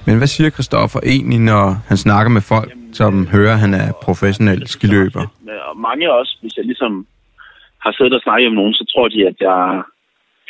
Men 0.05 0.17
hvad 0.17 0.27
siger 0.27 0.49
Christoffer 0.49 0.99
egentlig, 1.13 1.39
når 1.39 1.65
han 1.89 1.97
snakker 1.97 2.29
med 2.37 2.41
folk, 2.41 2.71
som 2.93 3.27
hører, 3.27 3.53
at 3.53 3.59
han 3.59 3.73
er 3.73 3.87
professionel 4.07 4.67
skiløber? 4.67 5.23
Og 5.69 5.77
mange 5.87 6.13
også, 6.19 6.37
hvis 6.41 6.57
jeg 6.57 6.65
ligesom 6.65 7.05
har 7.83 7.91
siddet 7.91 8.13
og 8.13 8.21
snakket 8.21 8.51
med 8.51 8.57
nogen, 8.61 8.73
så 8.73 8.83
tror 8.93 9.07
de, 9.07 9.27
at 9.27 9.37
jeg 9.39 9.83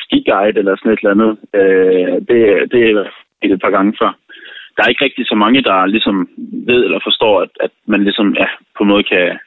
skiguide 0.09 0.59
eller 0.59 0.75
sådan 0.75 0.91
et 0.91 0.99
eller 0.99 1.15
andet. 1.15 1.31
Øh, 1.59 2.15
det, 2.29 2.39
det 2.71 2.79
er 2.89 3.05
et 3.43 3.61
par 3.61 3.75
gange 3.77 3.93
før. 4.01 4.11
Der 4.75 4.83
er 4.83 4.89
ikke 4.89 5.05
rigtig 5.05 5.25
så 5.27 5.35
mange, 5.35 5.61
der 5.61 5.85
ligesom 5.85 6.29
ved 6.67 6.83
eller 6.83 6.99
forstår, 7.03 7.41
at, 7.41 7.49
at 7.59 7.71
man 7.85 8.03
ligesom 8.03 8.27
ja, 8.41 8.47
på 8.77 8.83
en 8.83 8.89
måde 8.89 9.03
kan, 9.03 9.39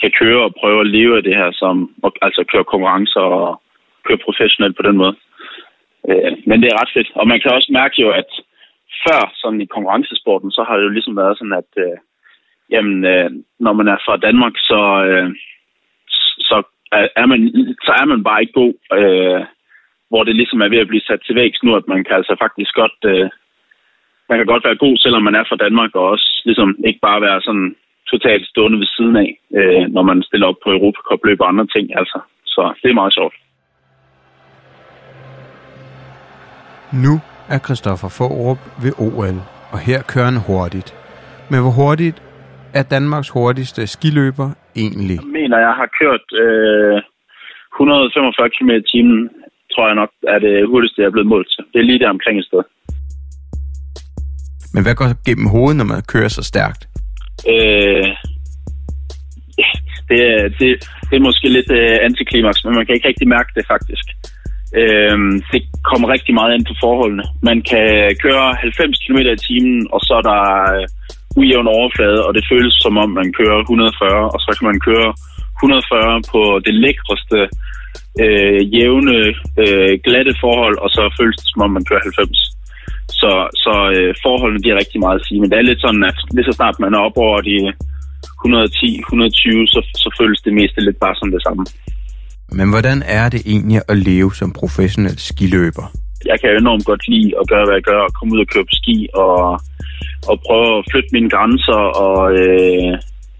kan 0.00 0.10
køre 0.20 0.42
og 0.42 0.54
prøve 0.60 0.80
at 0.80 0.92
leve 0.96 1.16
af 1.16 1.22
det 1.22 1.36
her, 1.36 1.50
som 1.52 1.74
altså 2.22 2.44
køre 2.52 2.64
konkurrencer 2.64 3.20
og 3.20 3.62
køre 4.06 4.24
professionelt 4.26 4.76
på 4.76 4.82
den 4.82 4.96
måde. 4.96 5.14
Øh, 6.08 6.32
men 6.48 6.56
det 6.62 6.68
er 6.68 6.80
ret 6.80 6.94
fedt. 6.94 7.10
Og 7.14 7.28
man 7.28 7.40
kan 7.40 7.52
også 7.52 7.70
mærke 7.72 8.02
jo, 8.02 8.10
at 8.10 8.30
før 9.04 9.32
sådan 9.34 9.60
i 9.60 9.72
konkurrencesporten, 9.74 10.50
så 10.50 10.62
har 10.62 10.76
det 10.76 10.84
jo 10.84 10.88
ligesom 10.96 11.16
været 11.16 11.38
sådan, 11.38 11.58
at 11.62 11.70
øh, 11.84 11.96
jamen, 12.70 13.04
øh, 13.04 13.30
når 13.60 13.72
man 13.72 13.88
er 13.88 13.98
fra 14.06 14.16
Danmark, 14.16 14.54
så, 14.56 14.80
øh, 15.08 15.30
så, 16.48 16.62
er 16.92 17.26
man, 17.26 17.40
så 17.86 17.92
er 18.00 18.04
man 18.04 18.24
bare 18.24 18.40
ikke 18.40 18.52
god. 18.52 18.74
Øh, 18.98 19.44
hvor 20.10 20.22
det 20.24 20.36
ligesom 20.36 20.60
er 20.60 20.68
ved 20.68 20.84
at 20.84 20.90
blive 20.92 21.06
sat 21.08 21.20
til 21.26 21.34
vægs 21.34 21.62
nu, 21.62 21.70
at 21.76 21.88
man 21.92 22.04
kan 22.04 22.14
altså 22.20 22.34
faktisk 22.44 22.72
godt... 22.74 22.98
Øh, 23.12 23.28
man 24.30 24.38
kan 24.38 24.50
godt 24.52 24.64
være 24.64 24.82
god, 24.84 24.96
selvom 24.96 25.22
man 25.22 25.34
er 25.34 25.44
fra 25.48 25.62
Danmark, 25.64 25.90
og 25.94 26.04
også 26.14 26.28
ligesom 26.44 26.70
ikke 26.88 27.00
bare 27.08 27.20
være 27.20 27.40
sådan 27.40 27.76
totalt 28.12 28.46
stående 28.48 28.78
ved 28.78 28.86
siden 28.96 29.16
af, 29.24 29.30
øh, 29.58 29.82
når 29.94 30.02
man 30.02 30.22
stiller 30.22 30.46
op 30.46 30.58
på 30.64 30.70
Europacup-løb 30.76 31.40
og 31.40 31.48
andre 31.48 31.66
ting. 31.66 31.86
Altså. 32.00 32.18
Så 32.44 32.62
det 32.82 32.90
er 32.90 33.00
meget 33.02 33.14
sjovt. 33.14 33.34
Nu 37.04 37.14
er 37.54 37.58
Christoffer 37.66 38.10
Forup 38.18 38.60
ved 38.84 38.92
OL, 39.06 39.38
og 39.72 39.78
her 39.88 40.00
kører 40.10 40.28
han 40.30 40.40
hurtigt. 40.50 40.90
Men 41.50 41.58
hvor 41.64 41.74
hurtigt 41.80 42.18
er 42.78 42.84
Danmarks 42.96 43.30
hurtigste 43.36 43.86
skiløber 43.86 44.48
egentlig? 44.82 45.18
Jeg 45.24 45.32
mener, 45.40 45.56
jeg 45.58 45.74
har 45.80 45.88
kørt 46.00 46.26
øh, 46.44 46.96
145 47.74 48.50
km 48.56 48.70
i 48.70 48.86
timen, 48.92 49.30
tror 49.72 49.86
jeg 49.86 49.96
nok, 50.02 50.10
er 50.34 50.38
det 50.46 50.54
hurtigste, 50.70 51.00
jeg 51.00 51.08
er 51.08 51.16
blevet 51.16 51.32
målt 51.34 51.48
til. 51.54 51.62
Det 51.72 51.78
er 51.78 51.88
lige 51.88 51.98
der 52.02 52.16
omkring 52.16 52.36
et 52.38 52.48
sted. 52.50 52.62
Men 54.74 54.82
hvad 54.82 54.94
går 54.94 55.24
gennem 55.26 55.46
hovedet, 55.54 55.76
når 55.76 55.88
man 55.92 56.02
kører 56.12 56.28
så 56.28 56.42
stærkt? 56.52 56.82
Øh, 57.52 58.08
det, 60.10 60.20
det, 60.58 60.68
det 61.08 61.14
er 61.16 61.28
måske 61.28 61.46
lidt 61.48 61.70
øh, 61.80 61.98
antiklimaks, 62.08 62.64
men 62.64 62.74
man 62.74 62.86
kan 62.86 62.94
ikke 62.94 63.08
rigtig 63.08 63.28
mærke 63.28 63.50
det 63.56 63.64
faktisk. 63.74 64.06
Øhm, 64.80 65.34
det 65.52 65.60
kommer 65.90 66.06
rigtig 66.14 66.34
meget 66.34 66.54
ind 66.54 66.64
på 66.66 66.74
forholdene. 66.84 67.24
Man 67.42 67.58
kan 67.70 67.86
køre 68.24 68.54
90 68.54 68.98
km 69.04 69.18
i 69.36 69.42
timen, 69.46 69.88
og 69.94 70.00
så 70.06 70.12
er 70.20 70.24
der 70.30 70.42
øh, 70.74 70.86
ujævn 71.38 71.68
overflade, 71.78 72.20
og 72.26 72.34
det 72.34 72.44
føles 72.52 72.74
som 72.84 72.94
om, 73.02 73.10
man 73.20 73.32
kører 73.38 73.58
140, 73.60 74.30
og 74.34 74.38
så 74.44 74.50
kan 74.56 74.66
man 74.70 74.80
køre 74.88 75.08
140 75.62 76.22
på 76.32 76.40
det 76.66 76.74
lækreste 76.84 77.38
øh, 78.22 78.60
jævne, 78.74 79.16
øh, 79.62 79.92
glatte 80.06 80.34
forhold, 80.44 80.76
og 80.84 80.88
så 80.96 81.02
føles 81.18 81.36
det 81.40 81.48
som 81.50 81.62
om, 81.64 81.70
man 81.76 81.88
kører 81.88 82.02
90. 82.02 82.60
Så, 83.20 83.32
så 83.64 83.74
øh, 83.96 84.14
forholdene 84.24 84.62
giver 84.64 84.80
rigtig 84.82 85.00
meget 85.00 85.18
at 85.20 85.26
sige. 85.26 85.40
Men 85.40 85.50
det 85.50 85.56
er 85.58 85.68
lidt 85.70 85.80
sådan, 85.80 86.04
at 86.10 86.18
lige 86.34 86.48
så 86.48 86.52
snart 86.52 86.80
man 86.80 86.94
er 86.94 87.02
op 87.08 87.16
over 87.26 87.40
de 87.50 87.56
110-120, 88.46 89.72
så, 89.72 89.80
så 90.02 90.08
føles 90.20 90.40
det 90.46 90.52
meste 90.58 90.80
lidt 90.80 90.98
bare 91.04 91.16
som 91.20 91.30
det 91.34 91.42
samme. 91.46 91.64
Men 92.58 92.70
hvordan 92.70 92.98
er 93.18 93.26
det 93.28 93.42
egentlig 93.52 93.80
at 93.88 93.96
leve 93.96 94.34
som 94.34 94.52
professionel 94.60 95.18
skiløber? 95.18 95.86
Jeg 96.30 96.40
kan 96.40 96.50
enormt 96.50 96.84
godt 96.90 97.08
lide 97.08 97.32
at 97.40 97.48
gøre, 97.48 97.64
hvad 97.64 97.76
jeg 97.78 97.86
gør, 97.90 98.00
og 98.08 98.12
komme 98.16 98.34
ud 98.34 98.40
og 98.40 98.50
købe 98.54 98.72
ski, 98.80 98.96
og, 99.14 99.36
og 100.30 100.36
prøve 100.46 100.78
at 100.78 100.84
flytte 100.90 101.10
mine 101.12 101.30
grænser, 101.34 101.82
og, 102.06 102.20
øh, 102.42 102.92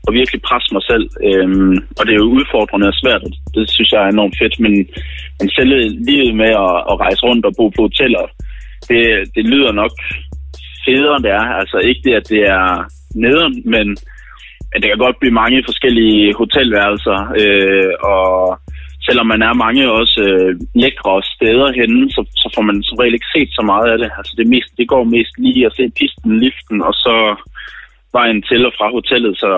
og 0.06 0.10
virkelig 0.18 0.40
presse 0.48 0.68
mig 0.76 0.84
selv. 0.90 1.06
Øhm, 1.28 1.76
og 1.98 2.02
det 2.06 2.12
er 2.12 2.22
jo 2.22 2.34
udfordrende 2.38 2.90
og 2.92 2.98
svært, 3.02 3.22
og 3.26 3.30
det 3.54 3.70
synes 3.70 3.92
jeg 3.92 4.02
er 4.02 4.10
enormt 4.10 4.36
fedt, 4.40 4.56
men, 4.64 4.74
men 5.38 5.48
selv 5.56 5.72
livet 6.10 6.34
med 6.42 6.52
at, 6.66 6.76
at 6.90 7.00
rejse 7.04 7.22
rundt 7.28 7.46
og 7.46 7.54
bo 7.58 7.68
på 7.68 7.82
hoteller, 7.88 8.24
det, 8.88 9.02
det 9.34 9.44
lyder 9.52 9.72
nok 9.72 9.94
federe, 10.84 11.16
end 11.16 11.24
det 11.24 11.32
er. 11.40 11.46
Altså 11.60 11.78
ikke 11.78 12.02
det, 12.04 12.14
at 12.20 12.28
det 12.28 12.42
er 12.58 12.66
nederen, 13.24 13.62
men 13.74 13.86
at 14.72 14.78
det 14.82 14.88
kan 14.90 15.04
godt 15.06 15.20
blive 15.20 15.40
mange 15.42 15.62
forskellige 15.68 16.34
hotelværelser, 16.40 17.18
øh, 17.40 17.92
og 18.12 18.60
selvom 19.06 19.26
man 19.26 19.42
er 19.42 19.62
mange 19.64 19.92
også 20.00 20.20
øh, 20.28 20.52
lækre 20.82 21.22
steder 21.34 21.68
henne, 21.80 22.10
så, 22.14 22.20
så 22.42 22.46
får 22.54 22.62
man 22.68 22.82
som 22.82 22.98
regel 23.00 23.14
ikke 23.14 23.32
set 23.34 23.50
så 23.58 23.62
meget 23.72 23.88
af 23.92 23.98
det. 23.98 24.10
Altså 24.18 24.32
det, 24.38 24.46
mest, 24.54 24.70
det 24.78 24.88
går 24.88 25.04
mest 25.04 25.34
lige 25.38 25.66
at 25.66 25.76
se 25.76 25.84
pisten, 25.98 26.40
liften, 26.44 26.78
og 26.88 26.94
så 27.04 27.14
vejen 28.12 28.42
til 28.42 28.66
og 28.66 28.72
fra 28.78 28.88
hotellet, 28.90 29.34
så 29.38 29.50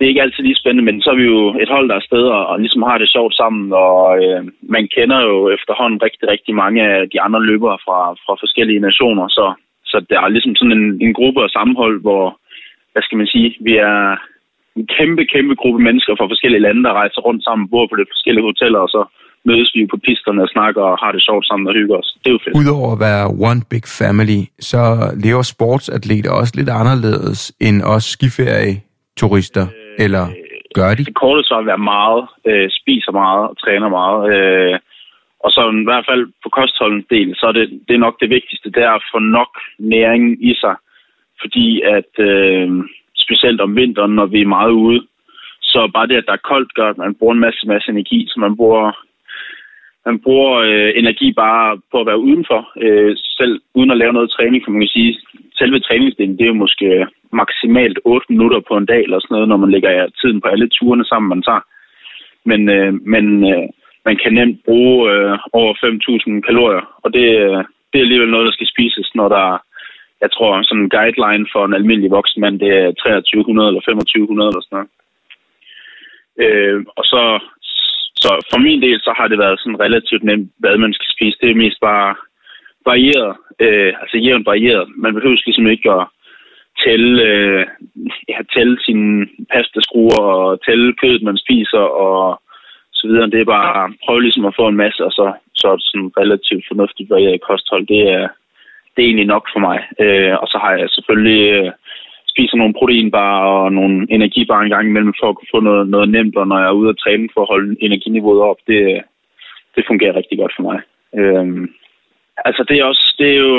det 0.00 0.06
er 0.06 0.12
ikke 0.12 0.26
altid 0.26 0.42
lige 0.44 0.62
spændende, 0.62 0.88
men 0.88 1.02
så 1.02 1.08
er 1.10 1.18
vi 1.22 1.26
jo 1.34 1.40
et 1.64 1.70
hold, 1.74 1.86
der 1.88 1.94
er 1.94 2.02
afsted 2.02 2.24
og, 2.36 2.42
og 2.50 2.56
ligesom 2.60 2.82
har 2.82 2.98
det 2.98 3.14
sjovt 3.16 3.34
sammen, 3.40 3.72
og 3.72 3.98
øh, 4.24 4.42
man 4.74 4.84
kender 4.96 5.20
jo 5.28 5.36
efterhånden 5.56 6.02
rigtig, 6.06 6.24
rigtig 6.34 6.54
mange 6.62 6.80
af 6.92 6.98
de 7.12 7.20
andre 7.26 7.40
løbere 7.50 7.78
fra, 7.84 7.98
fra 8.24 8.34
forskellige 8.42 8.84
nationer, 8.88 9.26
så, 9.28 9.46
så 9.90 9.96
det 10.08 10.16
er 10.16 10.28
ligesom 10.28 10.54
sådan 10.56 10.76
en, 10.78 10.86
en 11.06 11.14
gruppe 11.18 11.40
og 11.46 11.50
sammenhold, 11.56 11.96
hvor, 12.06 12.24
hvad 12.92 13.02
skal 13.02 13.18
man 13.18 13.32
sige, 13.34 13.48
vi 13.68 13.74
er 13.76 13.98
en 14.76 14.86
kæmpe, 14.96 15.22
kæmpe 15.34 15.54
gruppe 15.62 15.80
mennesker 15.86 16.12
fra 16.18 16.30
forskellige 16.32 16.64
lande, 16.66 16.82
der 16.86 16.98
rejser 17.00 17.20
rundt 17.28 17.42
sammen, 17.44 17.70
bor 17.72 17.86
på 17.86 17.96
de 17.96 18.12
forskellige 18.12 18.48
hoteller, 18.50 18.80
og 18.86 18.90
så 18.96 19.02
mødes 19.48 19.70
vi 19.74 19.86
på 19.92 19.98
pisterne 20.06 20.42
og 20.42 20.50
snakker 20.56 20.82
og 20.90 20.98
har 21.02 21.12
det 21.12 21.22
sjovt 21.28 21.46
sammen 21.46 21.68
og 21.68 21.74
hygger 21.74 21.96
os. 22.02 22.08
Det 22.22 22.28
er 22.30 22.34
jo 22.36 22.40
fedt. 22.44 22.56
Udover 22.60 22.88
at 22.92 23.00
være 23.08 23.24
one 23.50 23.62
big 23.72 23.84
family, 24.00 24.40
så 24.70 24.82
lever 25.24 25.42
sportsatleter 25.54 26.30
også 26.40 26.52
lidt 26.56 26.70
anderledes 26.80 27.40
end 27.66 27.76
os 27.94 28.04
skiferie-turister, 28.14 29.66
øh, 29.68 29.79
eller 29.98 30.24
gør 30.74 30.94
de? 30.94 31.04
Det 31.04 31.14
korte 31.14 31.42
så 31.42 31.54
at 31.58 31.66
være 31.66 31.84
meget, 31.94 32.22
øh, 32.46 32.68
spiser 32.70 33.12
meget 33.12 33.48
og 33.48 33.58
træner 33.58 33.88
meget. 33.88 34.20
Øh, 34.34 34.78
og 35.44 35.50
så 35.50 35.60
i 35.82 35.84
hvert 35.90 36.06
fald 36.10 36.26
på 36.42 36.48
kostholdens 36.48 37.06
del, 37.10 37.28
så 37.36 37.46
er 37.46 37.52
det, 37.52 37.66
det 37.88 37.94
er 37.94 38.04
nok 38.06 38.20
det 38.20 38.30
vigtigste, 38.30 38.70
det 38.70 38.82
er 38.82 38.90
at 38.90 39.08
få 39.14 39.18
nok 39.18 39.52
næring 39.78 40.44
i 40.50 40.54
sig. 40.54 40.76
Fordi 41.40 41.80
at 41.80 42.12
øh, 42.18 42.68
specielt 43.24 43.60
om 43.60 43.76
vinteren, 43.76 44.14
når 44.14 44.26
vi 44.26 44.40
er 44.40 44.54
meget 44.56 44.70
ude, 44.70 45.00
så 45.62 45.90
bare 45.94 46.06
det, 46.06 46.16
at 46.16 46.24
der 46.26 46.32
er 46.32 46.48
koldt, 46.50 46.74
gør, 46.74 46.88
at 46.90 46.98
man 46.98 47.14
bruger 47.14 47.34
en 47.34 47.40
masse, 47.46 47.66
masse 47.66 47.90
energi, 47.90 48.26
så 48.28 48.40
man 48.40 48.56
bruger 48.56 48.92
man 50.06 50.20
bruger 50.20 50.52
øh, 50.68 50.92
energi 50.96 51.32
bare 51.32 51.80
på 51.90 52.00
at 52.00 52.06
være 52.06 52.24
udenfor, 52.28 52.60
øh, 52.84 53.16
selv 53.38 53.60
uden 53.74 53.90
at 53.90 53.98
lave 53.98 54.12
noget 54.12 54.30
træning, 54.30 54.64
kan 54.64 54.72
man 54.72 54.88
sige. 54.88 55.18
Selve 55.58 55.80
træningsdelen, 55.80 56.36
det 56.38 56.44
er 56.44 56.52
jo 56.54 56.62
måske 56.64 57.06
maksimalt 57.32 57.98
8 58.04 58.26
minutter 58.28 58.60
på 58.68 58.76
en 58.76 58.86
dag, 58.86 59.02
eller 59.02 59.20
sådan 59.20 59.34
noget, 59.34 59.48
når 59.48 59.56
man 59.56 59.70
lægger 59.70 60.08
tiden 60.20 60.40
på 60.40 60.48
alle 60.48 60.68
turene 60.68 61.04
sammen, 61.04 61.28
man 61.28 61.42
tager. 61.42 61.64
Men, 62.44 62.68
øh, 62.68 62.92
men 63.14 63.24
øh, 63.52 63.68
man 64.04 64.16
kan 64.22 64.32
nemt 64.32 64.64
bruge 64.64 65.12
øh, 65.12 65.38
over 65.52 65.72
5.000 65.74 66.40
kalorier, 66.48 66.84
og 67.04 67.12
det, 67.12 67.26
øh, 67.46 67.58
det 67.90 67.96
er 67.98 68.06
alligevel 68.06 68.30
noget, 68.30 68.46
der 68.46 68.52
skal 68.52 68.72
spises, 68.74 69.10
når 69.14 69.28
der 69.28 69.46
jeg 70.24 70.30
tror, 70.32 70.62
sådan 70.62 70.82
en 70.82 70.94
guideline 70.96 71.46
for 71.52 71.62
en 71.64 71.74
almindelig 71.74 72.10
voksen 72.10 72.40
mand, 72.40 72.60
det 72.60 72.70
er 72.80 72.92
2300 72.92 73.68
eller 73.68 73.80
2500 73.80 74.48
eller 74.48 74.62
sådan 74.64 74.76
noget. 74.76 74.90
Øh, 76.42 76.78
og 76.98 77.04
så, 77.12 77.22
så 78.24 78.30
for 78.50 78.58
min 78.66 78.82
del, 78.82 78.98
så 79.00 79.12
har 79.18 79.28
det 79.28 79.38
været 79.38 79.60
sådan 79.60 79.80
relativt 79.80 80.24
nemt, 80.24 80.50
hvad 80.58 80.76
man 80.78 80.92
skal 80.92 81.08
spise. 81.14 81.38
Det 81.40 81.50
er 81.50 81.62
mest 81.64 81.80
bare 81.80 82.14
varieret, 82.90 83.32
øh, 83.64 83.92
altså 84.02 84.16
jævnt 84.18 84.46
varieret. 84.46 84.84
Man 85.04 85.14
behøver 85.14 85.36
ligesom 85.46 85.66
ikke 85.66 85.90
at 85.98 86.04
tælle, 86.84 87.22
øh, 87.30 87.66
ja, 88.28 88.38
tælle 88.54 88.76
sine 88.86 89.26
pastaskruer 89.52 90.20
og 90.34 90.60
tælle 90.66 90.94
kødet, 91.00 91.22
man 91.22 91.38
spiser 91.44 91.84
og 92.04 92.42
så 92.92 93.06
videre. 93.08 93.30
Det 93.30 93.40
er 93.40 93.54
bare 93.56 93.84
at 93.84 93.92
prøve 94.04 94.22
ligesom 94.22 94.46
at 94.46 94.56
få 94.60 94.68
en 94.68 94.80
masse, 94.84 95.04
og 95.04 95.12
så, 95.12 95.32
så 95.54 95.64
er 95.68 95.76
det 95.76 95.86
sådan 95.88 96.12
relativt 96.20 96.64
fornuftigt 96.70 97.10
varieret 97.10 97.40
kosthold. 97.48 97.86
Det 97.86 98.02
er, 98.18 98.28
det 98.92 99.00
er 99.00 99.08
egentlig 99.08 99.26
nok 99.34 99.44
for 99.52 99.60
mig. 99.68 99.78
Øh, 100.02 100.34
og 100.42 100.46
så 100.52 100.58
har 100.64 100.72
jeg 100.80 100.88
selvfølgelig 100.90 101.42
øh, 101.58 101.70
spiser 102.32 102.56
nogle 102.56 102.74
proteinbar 102.78 103.32
og 103.54 103.72
nogle 103.72 103.96
energibar 104.16 104.60
en 104.60 104.72
gang 104.74 104.86
imellem 104.88 105.14
for 105.20 105.28
at 105.28 105.36
kunne 105.36 105.54
få 105.54 105.60
noget, 105.60 105.88
noget 105.94 106.08
nemt, 106.08 106.36
og 106.36 106.46
når 106.48 106.58
jeg 106.58 106.68
er 106.68 106.78
ude 106.80 106.92
at 106.92 107.00
træne 107.04 107.28
for 107.34 107.40
at 107.42 107.50
holde 107.52 107.76
energiniveauet 107.86 108.40
op, 108.50 108.60
det, 108.66 108.82
det 109.74 109.84
fungerer 109.86 110.16
rigtig 110.16 110.38
godt 110.38 110.52
for 110.56 110.62
mig. 110.68 110.78
Øh, 111.18 111.68
altså 112.48 112.62
det 112.68 112.76
er 112.78 112.84
også, 112.84 113.14
det 113.18 113.28
er 113.30 113.38
jo, 113.46 113.54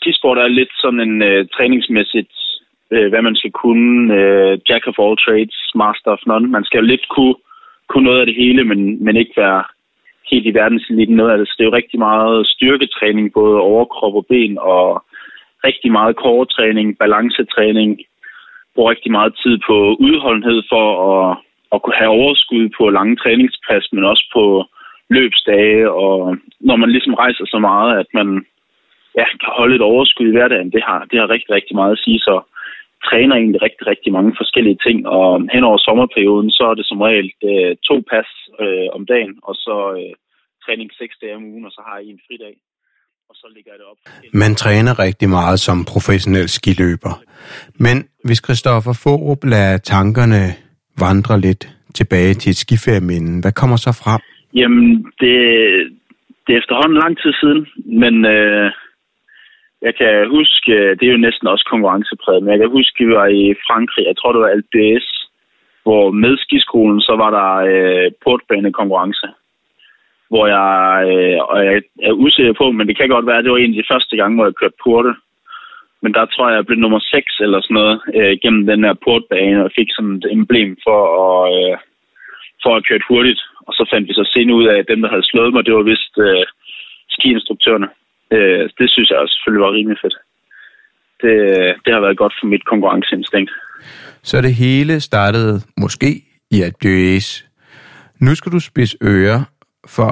skisport 0.00 0.38
er 0.38 0.48
lidt 0.48 0.72
sådan 0.82 1.00
en 1.00 1.22
øh, 1.22 1.46
træningsmæssigt, 1.54 2.34
øh, 2.94 3.08
hvad 3.10 3.22
man 3.22 3.36
skal 3.36 3.52
kunne, 3.62 4.14
øh, 4.18 4.58
jack 4.68 4.84
of 4.90 4.98
all 5.04 5.16
trades, 5.24 5.58
master 5.74 6.10
of 6.16 6.26
none. 6.26 6.48
Man 6.56 6.64
skal 6.64 6.78
jo 6.78 6.84
lidt 6.86 7.06
kunne, 7.08 7.34
kunne 7.88 8.04
noget 8.04 8.20
af 8.20 8.26
det 8.26 8.34
hele, 8.42 8.64
men, 8.64 9.04
men 9.04 9.16
ikke 9.16 9.36
være 9.36 9.62
helt 10.30 10.46
i 10.46 10.54
verdenseliten 10.54 11.16
noget 11.16 11.32
af 11.32 11.38
det. 11.38 11.48
Så 11.48 11.54
det 11.56 11.64
er 11.64 11.70
jo 11.70 11.80
rigtig 11.80 11.98
meget 11.98 12.46
styrketræning, 12.46 13.32
både 13.32 13.56
overkrop 13.70 14.14
og 14.14 14.26
ben, 14.28 14.58
og 14.58 15.04
rigtig 15.64 15.92
meget 15.92 16.16
kortræning, 16.16 16.98
balancetræning. 16.98 17.90
Bruger 18.74 18.90
rigtig 18.90 19.12
meget 19.12 19.32
tid 19.42 19.58
på 19.68 19.76
udholdenhed 20.06 20.62
for 20.72 20.86
at, 21.10 21.38
at 21.72 21.82
kunne 21.82 22.00
have 22.02 22.10
overskud 22.20 22.68
på 22.78 22.90
lange 22.90 23.16
træningspas, 23.16 23.84
men 23.92 24.04
også 24.04 24.24
på 24.34 24.64
løbsdage, 25.16 25.90
og 25.90 26.36
når 26.60 26.76
man 26.76 26.90
ligesom 26.90 27.14
rejser 27.14 27.44
så 27.46 27.58
meget, 27.58 27.98
at 27.98 28.06
man 28.14 28.44
ja, 29.18 29.26
kan 29.42 29.52
holde 29.60 29.74
et 29.76 29.88
overskud 29.90 30.26
i 30.28 30.36
hverdagen, 30.36 30.70
det 30.74 30.82
har, 30.88 31.00
det 31.10 31.18
har 31.20 31.28
rigtig, 31.34 31.50
rigtig 31.50 31.74
meget 31.76 31.92
at 31.92 32.02
sige. 32.04 32.18
Så 32.18 32.34
træner 33.08 33.34
egentlig 33.36 33.62
rigtig, 33.62 33.86
rigtig 33.86 34.10
mange 34.12 34.32
forskellige 34.40 34.78
ting, 34.86 34.98
og 35.16 35.26
hen 35.54 35.64
over 35.64 35.78
sommerperioden, 35.78 36.50
så 36.50 36.64
er 36.70 36.74
det 36.74 36.86
som 36.86 37.00
regel 37.00 37.28
øh, 37.50 37.76
to 37.88 37.96
pas 38.10 38.28
øh, 38.62 38.88
om 38.96 39.02
dagen, 39.12 39.34
og 39.48 39.54
så 39.54 39.76
øh, 39.98 40.12
træning 40.64 40.90
seks 41.00 41.14
dage 41.22 41.36
om 41.36 41.44
ugen, 41.52 41.64
og 41.68 41.72
så 41.76 41.80
har 41.86 41.96
jeg 41.98 42.06
en 42.06 42.20
fridag. 42.26 42.54
Og 43.30 43.36
så 43.36 43.46
ligger 43.56 43.72
det 43.72 43.86
op. 43.90 43.98
Man 44.42 44.54
træner 44.54 44.92
rigtig 45.06 45.28
meget 45.28 45.58
som 45.60 45.84
professionel 45.92 46.48
skiløber. 46.48 47.14
Men 47.84 47.96
hvis 48.24 48.40
Christoffer 48.44 48.94
Forup 49.02 49.42
lader 49.44 49.78
tankerne 49.78 50.42
vandre 51.04 51.40
lidt 51.40 51.62
tilbage 51.94 52.34
til 52.34 52.50
et 52.50 52.56
skiferieminde, 52.56 53.32
hvad 53.42 53.52
kommer 53.60 53.76
så 53.76 53.92
frem? 54.02 54.20
Jamen, 54.60 54.86
det, 55.20 55.34
det 56.44 56.50
er 56.52 56.58
efterhånden 56.62 56.98
lang 57.04 57.14
tid 57.22 57.32
siden, 57.40 57.60
men 58.02 58.14
øh, 58.24 58.70
jeg 59.82 59.94
kan 60.00 60.28
huske, 60.36 60.72
det 60.98 61.04
er 61.06 61.12
jo 61.12 61.26
næsten 61.26 61.46
også 61.46 61.64
konkurrencepræget, 61.70 62.42
men 62.42 62.50
jeg 62.50 62.58
kan 62.60 62.70
huske, 62.70 63.04
vi 63.04 63.14
var 63.14 63.26
i 63.26 63.54
Frankrig, 63.66 64.04
jeg 64.06 64.16
tror 64.16 64.32
det 64.32 64.40
var 64.40 64.56
LBS, 64.62 65.06
hvor 65.84 66.10
med 66.10 66.36
skiskolen, 66.36 67.00
så 67.00 67.14
var 67.22 67.30
der 67.38 67.50
øh, 67.72 68.10
portbanekonkurrence, 68.24 69.26
hvor 70.30 70.46
jeg, 70.56 70.70
øh, 71.12 71.38
og 71.50 71.58
jeg 71.66 71.82
er 72.02 72.12
usikker 72.12 72.52
på, 72.52 72.70
men 72.70 72.88
det 72.88 72.96
kan 72.96 73.08
godt 73.08 73.26
være, 73.26 73.38
at 73.38 73.44
det 73.44 73.52
var 73.52 73.58
en 73.58 73.74
af 73.74 73.78
de 73.82 73.90
første 73.92 74.16
gange, 74.16 74.34
hvor 74.36 74.46
jeg 74.46 74.54
kørte 74.60 74.82
porte. 74.84 75.14
Men 76.02 76.14
der 76.14 76.24
tror 76.26 76.48
jeg, 76.48 76.56
jeg 76.56 76.66
blev 76.66 76.78
nummer 76.78 77.00
6 77.00 77.40
eller 77.40 77.60
sådan 77.60 77.74
noget 77.74 78.00
øh, 78.14 78.38
gennem 78.42 78.66
den 78.66 78.84
her 78.84 78.94
portbane, 79.04 79.64
og 79.64 79.70
fik 79.78 79.88
sådan 79.92 80.16
et 80.16 80.26
emblem 80.36 80.76
for 80.86 81.00
at, 81.24 81.42
øh, 81.58 81.76
for 82.62 82.76
at 82.76 82.84
køre 82.86 83.08
hurtigt. 83.08 83.40
Og 83.66 83.72
så 83.74 83.82
fandt 83.92 84.08
vi 84.08 84.14
så 84.14 84.24
senere 84.34 84.56
ud 84.56 84.66
af, 84.66 84.76
at 84.78 84.88
dem, 84.88 85.00
der 85.02 85.08
havde 85.08 85.30
slået 85.30 85.52
mig, 85.52 85.66
det 85.66 85.74
var 85.74 85.82
vist 85.82 86.14
øh, 86.18 86.46
skiinstruktørerne. 87.08 87.88
Det 88.80 88.90
synes 88.90 89.10
jeg 89.10 89.18
selvfølgelig 89.28 89.64
var 89.66 89.72
rimelig 89.72 89.98
fedt. 90.02 90.16
Det, 91.22 91.34
det 91.84 91.90
har 91.94 92.00
været 92.00 92.16
godt 92.22 92.34
for 92.40 92.46
mit 92.46 92.64
konkurrenceinstinkt. 92.64 93.50
Så 94.22 94.36
det 94.40 94.54
hele 94.54 95.00
startede 95.00 95.54
måske 95.76 96.10
i 96.50 96.62
at 96.62 96.74
Døs. 96.82 97.26
Nu 98.20 98.34
skal 98.34 98.52
du 98.52 98.60
spidse 98.60 98.96
ører, 99.02 99.40
for 99.96 100.10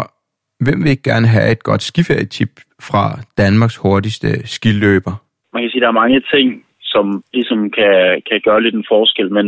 hvem 0.64 0.78
vil 0.82 0.90
ikke 0.90 1.10
gerne 1.12 1.26
have 1.26 1.52
et 1.52 1.62
godt 1.62 1.82
skiferietip 1.82 2.52
fra 2.88 3.04
Danmarks 3.38 3.76
hurtigste 3.76 4.46
skiløber? 4.46 5.14
Man 5.52 5.62
kan 5.62 5.70
sige, 5.70 5.80
at 5.80 5.82
der 5.82 5.88
er 5.88 6.02
mange 6.02 6.22
ting, 6.34 6.64
som 6.82 7.24
ligesom 7.32 7.70
kan, 7.70 8.22
kan 8.28 8.40
gøre 8.44 8.62
lidt 8.62 8.74
en 8.74 8.90
forskel, 8.94 9.32
men 9.32 9.46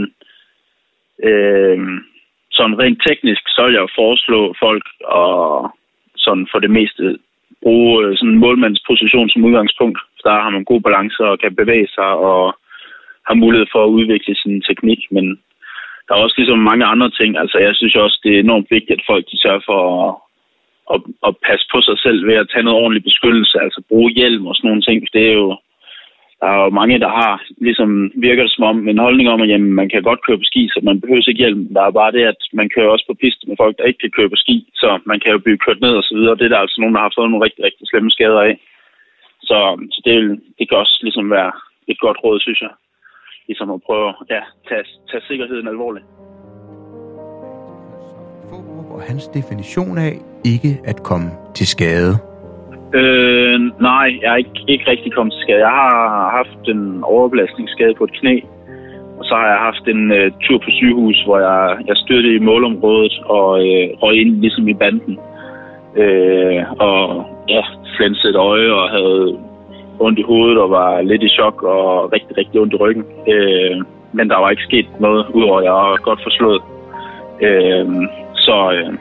øh, 1.28 1.78
sådan 2.50 2.78
rent 2.82 3.02
teknisk, 3.08 3.42
så 3.48 3.60
vil 3.66 3.74
jeg 3.74 3.88
foreslå 4.00 4.54
folk 4.64 4.86
at 5.22 5.70
sådan 6.16 6.46
for 6.52 6.58
det 6.58 6.70
meste 6.70 7.18
bruge 7.62 8.04
øh, 8.04 8.16
sådan 8.16 8.32
en 8.32 8.42
målmandsposition 8.44 9.28
som 9.30 9.44
udgangspunkt. 9.44 9.98
Der 10.24 10.34
har 10.44 10.50
man 10.50 10.64
god 10.64 10.80
balance 10.80 11.20
og 11.30 11.38
kan 11.38 11.54
bevæge 11.60 11.88
sig 11.96 12.10
og 12.30 12.42
har 13.28 13.34
mulighed 13.34 13.66
for 13.72 13.80
at 13.84 13.94
udvikle 13.98 14.34
sin 14.42 14.62
teknik. 14.68 15.00
Men 15.10 15.26
der 16.06 16.12
er 16.14 16.24
også 16.24 16.36
ligesom 16.38 16.58
mange 16.70 16.84
andre 16.84 17.10
ting. 17.10 17.30
Altså, 17.42 17.58
jeg 17.58 17.74
synes 17.74 17.94
også, 17.94 18.20
det 18.24 18.32
er 18.34 18.40
enormt 18.40 18.70
vigtigt, 18.70 18.98
at 18.98 19.08
folk 19.10 19.24
de 19.30 19.42
sørger 19.42 19.64
for 19.70 19.80
at, 19.98 20.10
at, 20.94 21.00
at 21.28 21.32
passe 21.46 21.66
på 21.72 21.78
sig 21.88 21.98
selv 22.04 22.26
ved 22.28 22.36
at 22.42 22.50
tage 22.52 22.66
noget 22.66 22.80
ordentlig 22.82 23.04
beskyttelse. 23.04 23.56
Altså 23.64 23.80
bruge 23.88 24.10
hjelm 24.18 24.46
og 24.46 24.54
sådan 24.54 24.68
nogle 24.68 24.82
ting. 24.88 24.98
Det 25.14 25.22
er 25.30 25.34
jo, 25.42 25.48
der 26.40 26.48
er 26.54 26.58
jo 26.64 26.70
mange, 26.80 26.98
der 27.04 27.10
har, 27.20 27.32
ligesom 27.66 27.90
virker 28.26 28.42
det 28.42 28.52
som 28.52 28.64
om, 28.70 28.88
en 28.88 29.04
holdning 29.06 29.28
om, 29.28 29.42
at 29.42 29.48
jamen, 29.48 29.72
man 29.80 29.88
kan 29.88 30.02
godt 30.02 30.24
køre 30.26 30.38
på 30.40 30.48
ski, 30.50 30.62
så 30.72 30.78
man 30.82 31.00
behøver 31.00 31.28
ikke 31.28 31.42
hjelm. 31.44 31.62
Der 31.74 31.82
er 31.82 31.98
bare 32.00 32.12
det, 32.16 32.24
at 32.32 32.40
man 32.52 32.68
kører 32.74 32.92
også 32.94 33.06
på 33.08 33.14
piste 33.22 33.44
med 33.48 33.56
folk, 33.62 33.74
der 33.78 33.88
ikke 33.88 34.02
kan 34.04 34.16
køre 34.16 34.30
på 34.32 34.38
ski, 34.44 34.56
så 34.74 34.88
man 35.10 35.20
kan 35.20 35.32
jo 35.32 35.38
blive 35.38 35.62
kørt 35.64 35.80
ned 35.80 35.94
og 36.00 36.04
så 36.08 36.14
videre. 36.18 36.38
Det 36.38 36.44
er 36.46 36.52
der 36.54 36.64
altså 36.64 36.78
nogen, 36.80 36.94
der 36.94 37.00
har 37.04 37.12
fået 37.16 37.30
nogle 37.30 37.44
rigtig, 37.46 37.62
rigtig 37.64 37.84
slemme 37.86 38.10
skader 38.10 38.40
af. 38.48 38.54
Så, 39.48 39.58
så 39.94 39.98
det, 40.06 40.14
det 40.58 40.64
kan 40.68 40.78
også 40.78 40.98
ligesom 41.02 41.30
være 41.30 41.52
et 41.92 41.98
godt 42.04 42.18
råd, 42.24 42.40
synes 42.40 42.60
jeg. 42.66 42.72
Ligesom 43.48 43.70
at 43.70 43.82
prøve 43.86 44.08
at 44.08 44.14
ja, 44.30 44.42
tage, 44.68 44.84
tage 45.10 45.24
sikkerheden 45.28 45.68
alvorligt. 45.68 46.06
Og 48.94 49.02
hans 49.02 49.28
definition 49.28 49.98
af 49.98 50.14
ikke 50.44 50.72
at 50.84 51.02
komme 51.02 51.30
til 51.54 51.66
skade. 51.66 52.29
Øh, 52.94 53.60
nej, 53.80 54.08
jeg 54.22 54.32
er 54.32 54.36
ikke, 54.36 54.60
ikke 54.68 54.90
rigtig 54.90 55.12
kommet 55.12 55.32
til 55.32 55.42
skade. 55.42 55.58
Jeg 55.58 55.74
har 55.82 56.30
haft 56.38 56.68
en 56.68 57.04
overbelastningsskade 57.04 57.94
på 57.94 58.04
et 58.04 58.12
knæ, 58.20 58.40
og 59.18 59.24
så 59.24 59.34
har 59.34 59.46
jeg 59.46 59.58
haft 59.68 59.88
en 59.88 60.12
øh, 60.12 60.32
tur 60.44 60.58
på 60.58 60.70
sygehus, 60.70 61.22
hvor 61.24 61.38
jeg, 61.38 61.78
jeg 61.86 61.96
styrte 61.96 62.34
i 62.34 62.38
målområdet 62.38 63.14
og 63.24 63.50
øh, 63.66 63.88
røg 64.02 64.14
ind 64.20 64.40
ligesom 64.40 64.68
i 64.68 64.74
banden. 64.74 65.18
Øh, 65.96 66.62
og 66.78 67.26
ja, 67.48 67.62
flænsede 67.96 68.30
et 68.30 68.36
øje 68.36 68.72
og 68.72 68.90
havde 68.90 69.38
ondt 70.00 70.18
i 70.18 70.22
hovedet 70.22 70.58
og 70.58 70.70
var 70.70 71.02
lidt 71.02 71.22
i 71.22 71.28
chok 71.28 71.62
og 71.62 72.12
rigtig, 72.12 72.38
rigtig 72.38 72.60
ondt 72.60 72.74
i 72.74 72.76
ryggen. 72.76 73.04
Øh, 73.28 73.76
men 74.12 74.30
der 74.30 74.38
var 74.38 74.50
ikke 74.50 74.68
sket 74.68 74.86
noget, 75.00 75.26
udover 75.34 75.58
at 75.58 75.64
jeg 75.64 75.72
var 75.72 75.96
godt 76.02 76.20
forslået. 76.22 76.62
Øh, 77.42 77.86
så, 78.34 78.72
øh, 78.76 78.92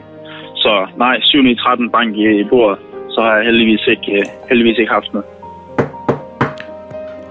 så 0.54 0.86
nej, 0.96 1.20
7 1.20 1.44
i 1.44 1.54
13 1.54 1.90
bank 1.90 2.16
i, 2.16 2.40
i 2.40 2.44
bordet 2.44 2.78
så 3.20 3.24
har 3.24 3.36
jeg 3.36 3.44
heldigvis 3.44 3.86
ikke, 3.86 4.12
øh, 4.12 4.24
heldigvis 4.48 4.78
ikke 4.78 4.92
haft 4.92 5.12
noget. 5.12 5.28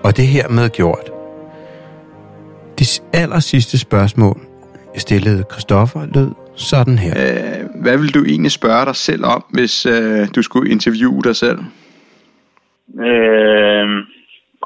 Og 0.06 0.12
det 0.18 0.28
her 0.36 0.46
med 0.58 0.68
gjort. 0.80 1.08
Det 2.80 2.88
aller 3.22 3.42
sidste 3.52 3.76
spørgsmål, 3.88 4.38
jeg 4.94 5.02
stillede 5.08 5.44
Christoffer, 5.52 6.02
lød 6.16 6.32
sådan 6.72 6.98
her. 7.06 7.14
Øh, 7.24 7.64
hvad 7.84 7.98
vil 8.02 8.14
du 8.18 8.22
egentlig 8.32 8.52
spørge 8.52 8.86
dig 8.90 8.96
selv 8.96 9.24
om, 9.36 9.42
hvis 9.56 9.76
øh, 9.96 10.22
du 10.36 10.42
skulle 10.42 10.72
interviewe 10.76 11.22
dig 11.28 11.36
selv? 11.44 11.60
Øh, 13.08 13.88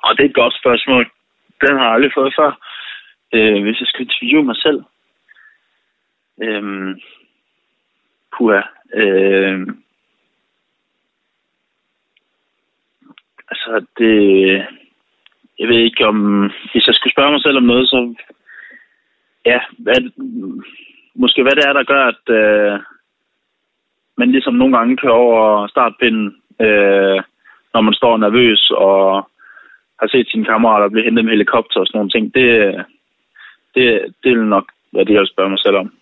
og 0.06 0.10
det 0.15 0.22
er 0.24 0.30
et 0.30 0.42
godt 0.42 0.56
spørgsmål. 0.62 1.03
Den 1.63 1.74
har 1.77 1.86
jeg 1.86 1.94
aldrig 1.96 2.12
fået 2.18 2.34
før. 2.39 2.51
Øh, 3.36 3.60
hvis 3.63 3.80
jeg 3.82 3.88
skal 3.88 4.06
interviewe 4.06 4.44
mig 4.50 4.58
selv. 4.65 4.80
Øh, 6.44 6.96
puha. 8.34 8.62
Øh, 9.01 9.68
Altså, 13.51 13.85
det... 13.97 14.15
Jeg 15.59 15.67
ved 15.67 15.77
ikke 15.77 16.07
om... 16.07 16.43
Hvis 16.71 16.88
jeg 16.88 16.95
skulle 16.95 17.13
spørge 17.13 17.31
mig 17.31 17.41
selv 17.41 17.57
om 17.57 17.63
noget, 17.63 17.89
så... 17.89 18.15
Ja, 19.45 19.59
hvad, 19.77 20.12
måske 21.15 21.41
hvad 21.41 21.51
det 21.51 21.65
er, 21.67 21.73
der 21.73 21.83
gør, 21.83 22.03
at 22.13 22.23
øh, 22.39 22.79
man 24.17 24.31
ligesom 24.31 24.53
nogle 24.53 24.77
gange 24.77 24.97
kører 24.97 25.13
over 25.13 25.67
startpinden, 25.67 26.35
øh, 26.62 27.21
når 27.73 27.81
man 27.81 27.93
står 27.93 28.17
nervøs 28.17 28.71
og 28.71 29.29
har 30.00 30.07
set 30.07 30.27
sine 30.29 30.45
kammerater 30.45 30.89
blive 30.89 31.05
hentet 31.05 31.25
med 31.25 31.33
helikopter 31.33 31.79
og 31.79 31.88
sådan 31.88 31.97
nogle 31.97 32.09
ting. 32.09 32.33
Det, 32.33 32.47
det, 33.75 34.15
det 34.23 34.31
er 34.31 34.35
nok, 34.35 34.71
hvad 34.91 35.05
det 35.05 35.13
jeg 35.13 35.19
vil 35.19 35.33
spørge 35.33 35.50
mig 35.50 35.59
selv 35.59 35.75
om. 35.75 35.93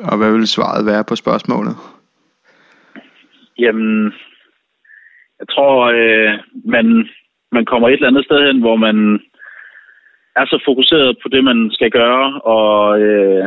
Og 0.00 0.18
hvad 0.18 0.32
vil 0.32 0.46
svaret 0.46 0.86
være 0.86 1.04
på 1.08 1.16
spørgsmålet? 1.16 1.76
Jamen, 3.58 4.14
jeg 5.40 5.48
tror, 5.50 5.74
øh, 5.84 6.38
man, 6.64 7.08
man 7.52 7.64
kommer 7.64 7.88
et 7.88 7.92
eller 7.92 8.08
andet 8.08 8.24
sted 8.24 8.46
hen, 8.46 8.60
hvor 8.60 8.76
man 8.76 9.20
er 10.36 10.46
så 10.46 10.62
fokuseret 10.64 11.18
på 11.22 11.28
det, 11.28 11.44
man 11.44 11.70
skal 11.72 11.90
gøre, 11.90 12.40
og 12.40 13.00
øh, 13.00 13.44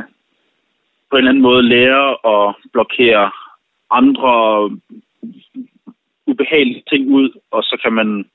på 1.09 1.15
en 1.15 1.17
eller 1.17 1.31
anden 1.31 1.47
måde 1.49 1.63
lærer 1.63 2.07
at 2.33 2.55
blokere 2.73 3.31
andre 3.91 4.33
ubehagelige 6.27 6.83
ting 6.89 7.11
ud, 7.11 7.29
og 7.51 7.63
så 7.63 7.77
kan 7.83 7.93
man 7.93 8.25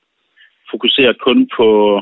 fokusere 0.71 1.13
kun 1.13 1.49
på, 1.57 2.01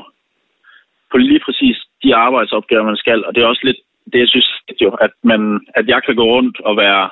på 1.10 1.16
lige 1.16 1.40
præcis 1.44 1.76
de 2.02 2.14
arbejdsopgaver, 2.14 2.84
man 2.84 2.96
skal. 2.96 3.24
Og 3.24 3.34
det 3.34 3.42
er 3.42 3.46
også 3.46 3.64
lidt 3.64 3.80
det, 4.12 4.18
jeg 4.18 4.28
synes, 4.28 4.48
jo, 4.80 4.90
at, 4.90 5.10
man, 5.22 5.66
at 5.74 5.88
jeg 5.88 6.02
kan 6.02 6.16
gå 6.16 6.24
rundt 6.24 6.60
og 6.60 6.76
være 6.76 7.10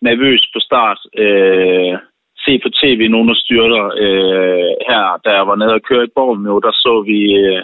nervøs 0.00 0.50
på 0.54 0.60
start, 0.60 0.98
øh, 1.18 1.98
se 2.44 2.52
på 2.58 2.68
tv 2.80 3.00
nogle 3.08 3.30
af 3.30 3.36
styrter. 3.36 3.84
Øh, 4.04 4.70
her, 4.88 5.20
da 5.24 5.30
jeg 5.38 5.46
var 5.46 5.56
nede 5.56 5.74
og 5.74 5.82
køre 5.82 6.04
i 6.04 6.14
Borgen, 6.16 6.46
jo, 6.46 6.60
der 6.66 6.72
så 6.72 6.94
vi, 7.10 7.20
øh, 7.44 7.62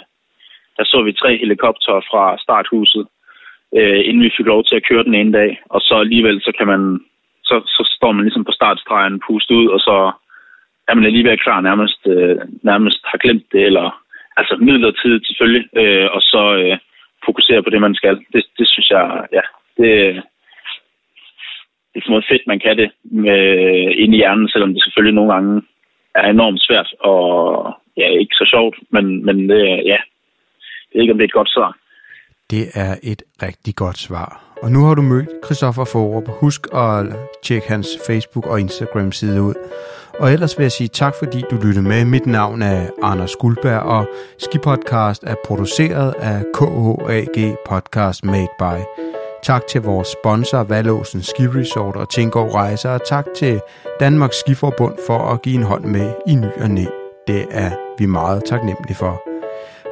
der 0.77 0.85
så 0.85 1.03
vi 1.03 1.13
tre 1.13 1.31
helikoptere 1.43 2.03
fra 2.11 2.39
starthuset, 2.45 3.07
øh, 3.79 4.01
inden 4.09 4.23
vi 4.23 4.35
fik 4.37 4.47
lov 4.47 4.65
til 4.65 4.77
at 4.77 4.87
køre 4.89 5.05
den 5.05 5.15
ene 5.15 5.33
dag. 5.33 5.51
Og 5.75 5.81
så 5.81 5.95
alligevel, 5.95 6.41
så 6.41 6.53
kan 6.59 6.67
man, 6.67 7.01
så, 7.45 7.57
så 7.67 7.83
står 7.97 8.13
man 8.13 8.25
ligesom 8.25 8.45
på 8.45 8.53
startstregen, 8.53 9.23
pustet 9.27 9.55
ud, 9.55 9.69
og 9.69 9.81
så 9.81 10.13
er 10.89 10.95
man 10.95 11.05
alligevel 11.05 11.39
klar 11.39 11.61
nærmest, 11.61 12.01
øh, 12.07 12.39
nærmest 12.63 13.01
har 13.05 13.19
glemt 13.19 13.47
det, 13.53 13.63
eller 13.63 14.03
altså 14.37 14.57
midlertidigt 14.57 15.27
selvfølgelig, 15.27 15.65
øh, 15.77 16.09
og 16.17 16.23
så 16.23 16.43
øh, 16.63 16.79
fokusere 17.27 17.63
på 17.63 17.71
det, 17.71 17.81
man 17.81 17.95
skal. 17.95 18.17
Det, 18.33 18.43
det 18.59 18.69
synes 18.69 18.91
jeg, 18.91 19.27
ja, 19.33 19.45
det, 19.79 20.23
det 21.95 22.01
er 22.01 22.05
sådan 22.05 22.31
fedt, 22.31 22.47
man 22.47 22.61
kan 22.65 22.77
det 22.77 22.91
med, 23.05 23.41
ind 24.03 24.15
i 24.15 24.17
hjernen, 24.17 24.49
selvom 24.49 24.73
det 24.75 24.83
selvfølgelig 24.83 25.15
nogle 25.15 25.33
gange 25.33 25.63
er 26.15 26.29
enormt 26.31 26.61
svært 26.63 26.95
og 27.01 27.19
ja, 27.97 28.07
ikke 28.09 28.35
så 28.35 28.47
sjovt, 28.55 28.77
men, 28.91 29.25
men 29.27 29.37
det, 29.49 29.63
ja, 29.93 29.99
det 30.89 30.95
er 30.95 31.01
ikke, 31.01 31.13
om 31.13 31.19
det 31.19 31.25
er 31.25 31.33
et 31.33 31.41
godt 31.41 31.51
svar. 31.57 31.77
Det 32.51 32.65
er 32.75 32.95
et 33.03 33.23
rigtig 33.43 33.75
godt 33.77 33.99
svar. 33.99 34.45
Og 34.63 34.71
nu 34.71 34.85
har 34.87 34.95
du 34.95 35.03
mødt 35.03 35.29
Christoffer 35.45 35.85
Forup. 35.93 36.29
Husk 36.41 36.63
at 36.75 36.99
tjekke 37.43 37.69
hans 37.69 37.89
Facebook 38.07 38.47
og 38.47 38.61
Instagram 38.61 39.13
side 39.13 39.43
ud. 39.43 39.55
Og 40.21 40.33
ellers 40.33 40.59
vil 40.59 40.65
jeg 40.65 40.73
sige 40.73 40.89
tak, 40.89 41.15
fordi 41.23 41.41
du 41.51 41.57
lyttede 41.65 41.89
med. 41.89 42.05
Mit 42.05 42.27
navn 42.27 42.63
er 42.63 42.81
Anders 43.03 43.37
Guldberg, 43.37 43.83
og 43.97 44.03
Skipodcast 44.39 45.23
er 45.25 45.37
produceret 45.47 46.15
af 46.31 46.39
KHAG 46.57 47.57
Podcast 47.71 48.25
Made 48.25 48.53
by 48.63 48.79
Tak 49.45 49.67
til 49.67 49.81
vores 49.81 50.09
sponsor, 50.09 50.63
Valåsen 50.63 51.23
Ski 51.23 51.47
Resort 51.47 51.97
og 51.97 52.11
Tingård 52.11 52.55
Rejser, 52.55 52.91
og 52.91 53.01
tak 53.09 53.27
til 53.37 53.61
Danmarks 54.01 54.37
Skiforbund 54.37 54.95
for 55.07 55.19
at 55.19 55.43
give 55.43 55.55
en 55.55 55.63
hånd 55.63 55.85
med 55.85 56.13
i 56.27 56.35
ny 56.35 56.47
og 56.61 56.71
næ. 56.71 56.85
Det 57.27 57.47
er 57.51 57.71
vi 57.99 58.07
meget 58.07 58.43
taknemmelige 58.45 58.97
for. 58.97 59.23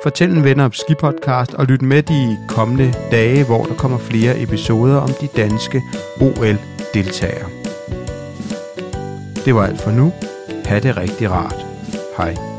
Fortæl 0.03 0.31
en 0.31 0.45
venner 0.45 0.65
om 0.65 0.73
Skipodcast 0.73 1.55
og 1.55 1.67
lyt 1.67 1.83
med 1.83 2.03
de 2.03 2.39
kommende 2.49 2.95
dage, 3.11 3.45
hvor 3.45 3.65
der 3.65 3.75
kommer 3.75 3.99
flere 3.99 4.43
episoder 4.43 4.97
om 4.97 5.11
de 5.21 5.27
danske 5.37 5.83
OL-deltagere. 6.21 7.49
Det 9.45 9.55
var 9.55 9.67
alt 9.67 9.81
for 9.81 9.91
nu. 9.91 10.13
Ha' 10.65 10.79
det 10.79 10.97
rigtig 10.97 11.31
rart. 11.31 11.67
Hej. 12.17 12.52